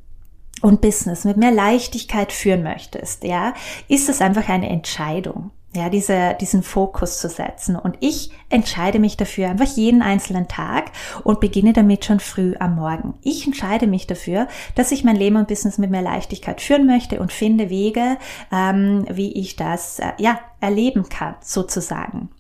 und 0.63 0.81
Business 0.81 1.25
mit 1.25 1.37
mehr 1.37 1.51
Leichtigkeit 1.51 2.33
führen 2.33 2.63
möchtest, 2.63 3.25
ja, 3.25 3.55
ist 3.89 4.09
es 4.09 4.21
einfach 4.21 4.49
eine 4.49 4.69
Entscheidung, 4.69 5.51
ja, 5.75 5.91
diese, 5.91 6.35
diesen 6.41 6.63
Fokus 6.63 7.21
zu 7.21 7.29
setzen. 7.29 7.77
Und 7.77 7.99
ich 8.01 8.31
entscheide 8.49 8.99
mich 8.99 9.17
dafür 9.17 9.51
einfach 9.51 9.67
jeden 9.77 10.01
einzelnen 10.01 10.49
Tag 10.49 10.93
und 11.25 11.41
beginne 11.41 11.75
damit 11.75 12.07
schon 12.07 12.21
früh 12.21 12.55
am 12.59 12.77
Morgen. 12.77 13.15
Ich 13.23 13.47
entscheide 13.47 13.87
mich 13.87 14.07
dafür, 14.07 14.49
dass 14.75 14.93
ich 14.93 15.05
mein 15.05 15.17
Leben 15.17 15.37
und 15.37 15.49
Business 15.49 15.77
mit 15.77 15.91
mehr 15.91 16.03
Leichtigkeit 16.03 16.61
führen 16.61 16.87
möchte 16.87 17.21
und 17.21 17.33
finde 17.33 17.69
Wege, 17.69 18.17
ähm, 18.51 19.07
wie 19.11 19.33
ich 19.33 19.57
das, 19.57 19.99
äh, 19.99 20.13
ja, 20.19 20.41
erleben 20.61 21.09
kann, 21.11 21.35
sozusagen. 21.43 22.31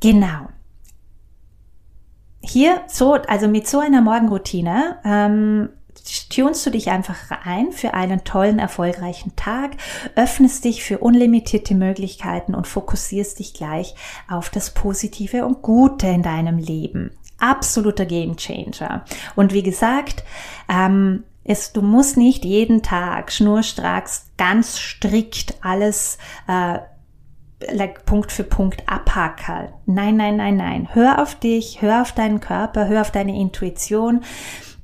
Genau 0.00 0.48
hier 2.40 2.82
so, 2.86 3.14
also 3.14 3.48
mit 3.48 3.66
so 3.66 3.80
einer 3.80 4.00
Morgenroutine 4.00 4.98
ähm, 5.04 5.68
tunst 6.28 6.64
du 6.66 6.70
dich 6.70 6.90
einfach 6.90 7.16
ein 7.44 7.72
für 7.72 7.94
einen 7.94 8.24
tollen, 8.24 8.58
erfolgreichen 8.58 9.36
Tag, 9.36 9.72
öffnest 10.14 10.64
dich 10.64 10.82
für 10.82 10.98
unlimitierte 10.98 11.74
Möglichkeiten 11.74 12.54
und 12.54 12.66
fokussierst 12.66 13.38
dich 13.38 13.54
gleich 13.54 13.94
auf 14.28 14.50
das 14.50 14.72
Positive 14.74 15.46
und 15.46 15.62
Gute 15.62 16.06
in 16.06 16.22
deinem 16.22 16.58
Leben. 16.58 17.12
Absoluter 17.38 18.06
Gamechanger. 18.06 19.04
Und 19.36 19.52
wie 19.52 19.62
gesagt, 19.62 20.24
ähm, 20.68 21.24
es, 21.44 21.72
du 21.72 21.82
musst 21.82 22.16
nicht 22.16 22.44
jeden 22.44 22.82
Tag 22.82 23.32
schnurstracks 23.32 24.30
ganz 24.36 24.78
strikt 24.78 25.54
alles 25.62 26.18
äh, 26.46 26.78
like 27.72 28.04
Punkt 28.04 28.32
für 28.32 28.44
Punkt 28.44 28.82
abhakeln. 28.86 29.68
Nein, 29.86 30.16
nein, 30.16 30.36
nein, 30.36 30.56
nein. 30.56 30.88
Hör 30.92 31.20
auf 31.20 31.34
dich, 31.34 31.82
hör 31.82 32.02
auf 32.02 32.12
deinen 32.12 32.40
Körper, 32.40 32.88
hör 32.88 33.00
auf 33.00 33.10
deine 33.10 33.38
Intuition. 33.38 34.22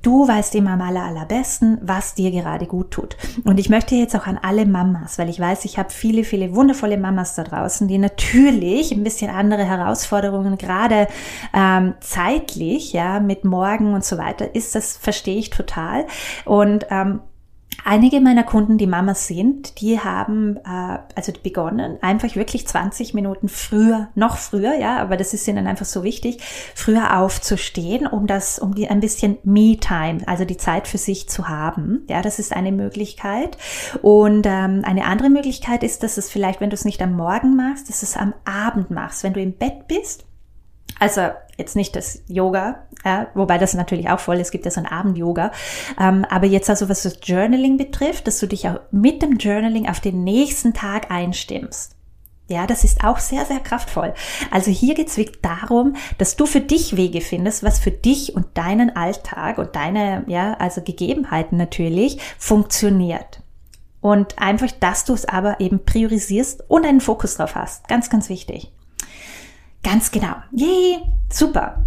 Du 0.01 0.27
weißt 0.27 0.53
immer 0.53 0.71
am 0.73 0.81
aller, 0.81 1.03
allerbesten, 1.03 1.79
was 1.81 2.13
dir 2.13 2.29
gerade 2.29 2.67
gut 2.67 2.91
tut. 2.91 3.17
Und 3.43 3.59
ich 3.59 3.69
möchte 3.69 3.95
jetzt 3.95 4.15
auch 4.15 4.27
an 4.27 4.37
alle 4.39 4.67
Mamas, 4.67 5.17
weil 5.17 5.29
ich 5.29 5.39
weiß, 5.39 5.65
ich 5.65 5.79
habe 5.79 5.89
viele, 5.89 6.23
viele 6.23 6.53
wundervolle 6.53 6.97
Mamas 6.99 7.33
da 7.33 7.43
draußen, 7.43 7.87
die 7.87 7.97
natürlich 7.97 8.91
ein 8.91 9.03
bisschen 9.03 9.31
andere 9.31 9.63
Herausforderungen, 9.63 10.59
gerade 10.59 11.07
ähm, 11.55 11.95
zeitlich, 12.01 12.93
ja, 12.93 13.19
mit 13.19 13.45
morgen 13.45 13.95
und 13.95 14.05
so 14.05 14.19
weiter, 14.19 14.53
ist 14.53 14.75
das, 14.75 14.95
verstehe 14.95 15.39
ich 15.39 15.49
total. 15.49 16.05
Und 16.45 16.85
ähm, 16.91 17.21
Einige 17.87 18.19
meiner 18.19 18.43
Kunden, 18.43 18.79
die 18.79 18.87
Mamas 18.87 19.27
sind, 19.27 19.79
die 19.79 19.99
haben 19.99 20.57
äh, 20.57 20.97
also 21.13 21.31
begonnen, 21.43 21.99
einfach 22.01 22.35
wirklich 22.35 22.67
20 22.67 23.13
Minuten 23.13 23.47
früher, 23.47 24.09
noch 24.15 24.37
früher, 24.37 24.73
ja, 24.73 24.97
aber 24.97 25.17
das 25.17 25.35
ist 25.35 25.47
ihnen 25.47 25.67
einfach 25.67 25.85
so 25.85 26.03
wichtig, 26.03 26.39
früher 26.73 27.19
aufzustehen, 27.19 28.07
um 28.07 28.25
das, 28.25 28.57
um 28.57 28.73
die 28.73 28.87
ein 28.87 29.01
bisschen 29.01 29.37
Me-Time, 29.43 30.21
also 30.25 30.45
die 30.45 30.57
Zeit 30.57 30.87
für 30.87 30.97
sich 30.97 31.29
zu 31.29 31.47
haben. 31.47 32.07
Ja, 32.09 32.23
das 32.23 32.39
ist 32.39 32.55
eine 32.55 32.71
Möglichkeit. 32.71 33.55
Und 34.01 34.47
ähm, 34.47 34.81
eine 34.83 35.05
andere 35.05 35.29
Möglichkeit 35.29 35.83
ist, 35.83 36.01
dass 36.01 36.17
es 36.17 36.31
vielleicht, 36.31 36.61
wenn 36.61 36.71
du 36.71 36.73
es 36.73 36.85
nicht 36.85 37.03
am 37.03 37.15
Morgen 37.15 37.55
machst, 37.55 37.87
dass 37.87 38.01
es 38.01 38.17
am 38.17 38.33
Abend 38.45 38.89
machst, 38.89 39.23
wenn 39.23 39.33
du 39.33 39.41
im 39.41 39.53
Bett 39.53 39.87
bist 39.87 40.25
also 40.99 41.21
jetzt 41.57 41.75
nicht 41.75 41.95
das 41.95 42.21
Yoga, 42.27 42.85
ja, 43.03 43.27
wobei 43.33 43.57
das 43.57 43.73
natürlich 43.73 44.09
auch 44.09 44.19
voll 44.19 44.39
ist, 44.39 44.51
gibt 44.51 44.65
ja 44.65 44.71
so 44.71 44.79
ein 44.79 44.85
Abend-Yoga. 44.85 45.51
Ähm, 45.99 46.25
aber 46.29 46.47
jetzt 46.47 46.69
also, 46.69 46.89
was 46.89 47.03
das 47.03 47.19
Journaling 47.23 47.77
betrifft, 47.77 48.27
dass 48.27 48.39
du 48.39 48.47
dich 48.47 48.67
auch 48.67 48.79
mit 48.91 49.21
dem 49.21 49.37
Journaling 49.37 49.87
auf 49.87 49.99
den 49.99 50.23
nächsten 50.23 50.73
Tag 50.73 51.11
einstimmst. 51.11 51.95
Ja, 52.47 52.67
das 52.67 52.83
ist 52.83 53.03
auch 53.03 53.17
sehr, 53.17 53.43
sehr 53.45 53.59
kraftvoll. 53.59 54.13
Also 54.51 54.69
hier 54.69 54.93
geht 54.93 55.07
es 55.07 55.17
wirklich 55.17 55.41
darum, 55.41 55.95
dass 56.19 56.35
du 56.35 56.45
für 56.45 56.61
dich 56.61 56.95
Wege 56.95 57.21
findest, 57.21 57.63
was 57.63 57.79
für 57.79 57.89
dich 57.89 58.35
und 58.35 58.45
deinen 58.55 58.95
Alltag 58.95 59.57
und 59.57 59.75
deine, 59.75 60.23
ja, 60.27 60.53
also 60.53 60.81
Gegebenheiten 60.81 61.57
natürlich 61.57 62.19
funktioniert. 62.37 63.41
Und 63.99 64.37
einfach, 64.37 64.69
dass 64.79 65.05
du 65.05 65.13
es 65.13 65.25
aber 65.25 65.59
eben 65.59 65.83
priorisierst 65.83 66.63
und 66.67 66.85
einen 66.85 67.01
Fokus 67.01 67.37
drauf 67.37 67.55
hast. 67.55 67.87
Ganz, 67.87 68.11
ganz 68.11 68.29
wichtig. 68.29 68.71
Ganz 69.85 70.09
genau. 70.09 70.33
Yay, 70.51 70.97
super. 71.31 71.85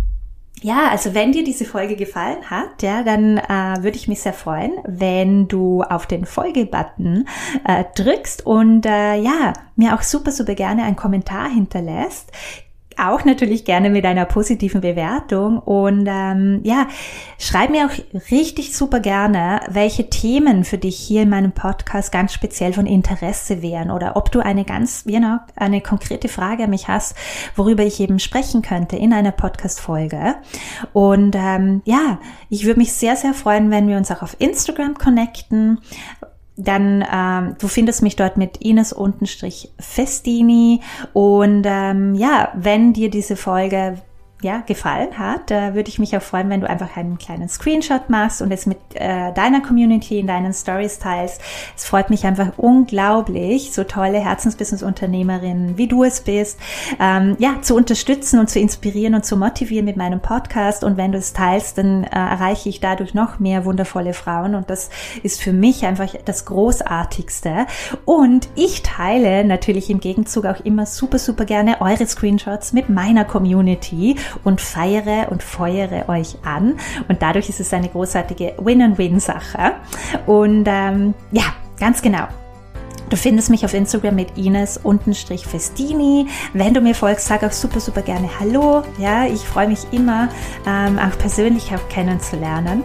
Ja, 0.63 0.89
also 0.89 1.15
wenn 1.15 1.33
dir 1.33 1.43
diese 1.43 1.65
Folge 1.65 1.97
gefallen 1.97 2.49
hat, 2.49 2.81
ja, 2.83 3.03
dann 3.03 3.39
äh, 3.39 3.83
würde 3.83 3.97
ich 3.97 4.07
mich 4.07 4.23
sehr 4.23 4.33
freuen, 4.33 4.73
wenn 4.85 5.49
du 5.49 5.83
auf 5.83 6.07
den 6.07 6.25
Folge-Button 6.25 7.27
äh, 7.65 7.85
drückst 7.97 8.47
und 8.47 8.87
äh, 8.87 9.17
ja, 9.17 9.53
mir 9.75 9.95
auch 9.95 10.03
super, 10.03 10.31
super 10.31 10.55
gerne 10.55 10.85
einen 10.85 10.95
Kommentar 10.95 11.49
hinterlässt 11.49 12.31
auch 12.99 13.25
natürlich 13.25 13.65
gerne 13.65 13.91
mit 13.91 14.05
einer 14.05 14.25
positiven 14.25 14.81
Bewertung 14.81 15.59
und 15.59 16.07
ähm, 16.09 16.61
ja, 16.65 16.89
schreib 17.39 17.71
mir 17.71 17.87
auch 17.87 18.21
richtig 18.31 18.77
super 18.77 19.01
gerne, 19.01 19.61
welche 19.69 20.11
Themen 20.11 20.65
für 20.65 20.79
dich 20.79 20.97
hier 20.99 21.23
in 21.23 21.29
meinem 21.29 21.53
Podcast 21.53 22.13
ganz 22.13 22.33
speziell 22.33 22.73
von 22.73 22.87
Interesse 22.87 23.63
wären 23.63 23.91
oder 23.91 24.17
ob 24.17 24.33
du 24.33 24.41
eine 24.41 24.65
ganz, 24.65 25.05
know, 25.05 25.39
eine 25.57 25.81
konkrete 25.81 26.29
Frage 26.29 26.65
an 26.65 26.71
mich 26.71 26.89
hast, 26.89 27.15
worüber 27.55 27.85
ich 27.85 28.01
eben 28.01 28.19
sprechen 28.19 28.63
könnte 28.63 28.97
in 28.97 29.13
einer 29.13 29.33
Podcast-Folge. 29.33 30.37
Und 30.93 31.37
ähm, 31.37 31.83
ja, 31.85 32.19
ich 32.49 32.65
würde 32.65 32.81
mich 32.81 32.93
sehr, 32.93 33.17
sehr 33.17 33.35
freuen, 33.35 33.71
wenn 33.71 33.89
wir 33.89 33.97
uns 33.97 34.11
auch 34.11 34.23
auf 34.23 34.37
Instagram 34.39 34.95
connecten 34.95 35.79
dann 36.59 37.05
ähm, 37.11 37.55
du 37.59 37.69
findest 37.69 38.03
mich 38.03 38.17
dort 38.17 38.37
mit 38.37 38.59
Ines 38.59 38.93
Festini. 39.79 40.81
Und 41.13 41.63
ähm, 41.65 42.15
ja, 42.17 42.53
wenn 42.55 42.93
dir 42.93 43.11
diese 43.11 43.37
Folge 43.37 43.99
ja, 44.41 44.63
gefallen 44.65 45.19
hat, 45.19 45.51
äh, 45.51 45.75
würde 45.75 45.89
ich 45.89 45.99
mich 45.99 46.17
auch 46.17 46.23
freuen, 46.23 46.49
wenn 46.49 46.61
du 46.61 46.71
einfach 46.71 46.97
einen 46.97 47.19
kleinen 47.19 47.49
Screenshot 47.49 48.09
machst 48.09 48.41
und 48.41 48.53
es 48.53 48.67
mit 48.67 48.79
äh, 48.95 49.33
deiner 49.33 49.61
Community 49.61 50.21
in 50.21 50.29
deinen 50.29 50.53
Stories 50.53 51.01
teilst. 51.01 51.41
Es 51.77 51.85
freut 51.85 52.09
mich 52.09 52.25
einfach 52.25 52.53
unglaublich, 52.57 53.73
so 53.73 53.83
tolle 53.83 54.21
Herzensbusiness-Unternehmerinnen 54.21 55.77
wie 55.77 55.89
du 55.89 56.05
es 56.05 56.21
bist, 56.21 56.59
ähm, 57.01 57.37
ja, 57.41 57.63
zu 57.63 57.75
unterstützen 57.75 58.39
und 58.39 58.49
zu 58.49 58.61
inspirieren 58.61 59.17
und 59.17 59.25
zu 59.25 59.37
motivieren 59.37 59.85
mit 59.85 59.97
meinem 59.97 60.21
Podcast. 60.21 60.85
Und 60.85 60.97
wenn 60.97 61.11
du 61.11 61.19
es 61.19 61.33
teilst, 61.33 61.79
dann 61.79 62.05
äh, 62.05 62.09
erreiche 62.11 62.69
ich 62.69 62.79
dadurch 62.79 63.15
noch 63.15 63.41
mehr 63.41 63.65
wundervolle 63.65 64.15
Frauen. 64.15 64.55
Und 64.55 64.71
das 64.71 64.91
ist 65.25 65.43
für 65.43 65.53
mich 65.53 65.85
einfach 65.85 66.15
das 66.25 66.45
Großartigste. 66.45 67.67
Und 68.05 68.49
ich 68.55 68.83
teile 68.85 69.45
natürlich 69.45 69.91
im 69.91 69.99
Gegenzug 69.99 70.45
auch 70.45 70.61
immer 70.65 70.87
super, 70.87 71.19
super 71.19 71.45
gerne 71.45 71.81
eure 71.81 72.07
Screenshots 72.07 72.73
mit 72.73 72.89
meiner 72.89 73.25
Community 73.25 74.15
und 74.45 74.61
feiere 74.61 75.31
und 75.31 75.43
feuere 75.43 76.09
euch 76.09 76.37
an. 76.45 76.79
Und 77.09 77.23
dadurch 77.23 77.49
ist 77.49 77.61
es 77.61 77.73
eine 77.73 77.89
großartige 77.89 78.55
Win-and-Win-Sache. 78.59 79.73
Und 80.27 80.67
ähm, 80.69 81.15
ja, 81.33 81.45
ganz 81.79 82.03
genau. 82.03 82.29
Du 83.11 83.17
findest 83.17 83.49
mich 83.49 83.65
auf 83.65 83.73
Instagram 83.73 84.17
mit 84.17 84.37
Ines-Festini. 84.37 86.27
Wenn 86.53 86.75
du 86.75 86.83
mir 86.83 86.95
folgst, 86.95 87.27
sag 87.27 87.43
auch 87.43 87.53
super, 87.53 87.81
super 87.81 88.03
gerne 88.03 88.29
Hallo. 88.39 88.83
Ja, 88.99 89.25
ich 89.25 89.41
freue 89.41 89.69
mich 89.69 89.87
immer, 89.93 90.29
ähm, 90.67 90.99
auch 90.99 91.17
persönlich 91.17 91.75
auch 91.75 91.89
kennenzulernen. 91.89 92.83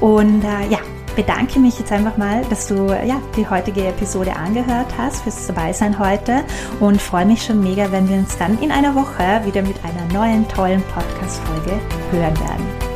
Und 0.00 0.42
äh, 0.42 0.68
ja, 0.70 0.78
bedanke 1.18 1.58
mich 1.58 1.76
jetzt 1.80 1.90
einfach 1.90 2.16
mal, 2.16 2.42
dass 2.48 2.68
du 2.68 2.92
ja, 2.92 3.20
die 3.36 3.48
heutige 3.48 3.84
Episode 3.88 4.36
angehört 4.36 4.86
hast, 4.96 5.22
fürs 5.22 5.48
Dabeisein 5.48 5.98
heute 5.98 6.44
und 6.78 7.02
freue 7.02 7.26
mich 7.26 7.42
schon 7.42 7.60
mega, 7.60 7.90
wenn 7.90 8.08
wir 8.08 8.18
uns 8.18 8.38
dann 8.38 8.56
in 8.62 8.70
einer 8.70 8.94
Woche 8.94 9.40
wieder 9.44 9.62
mit 9.62 9.76
einer 9.84 10.12
neuen 10.14 10.46
tollen 10.46 10.80
Podcast-Folge 10.94 11.72
hören 12.12 12.38
werden. 12.38 12.87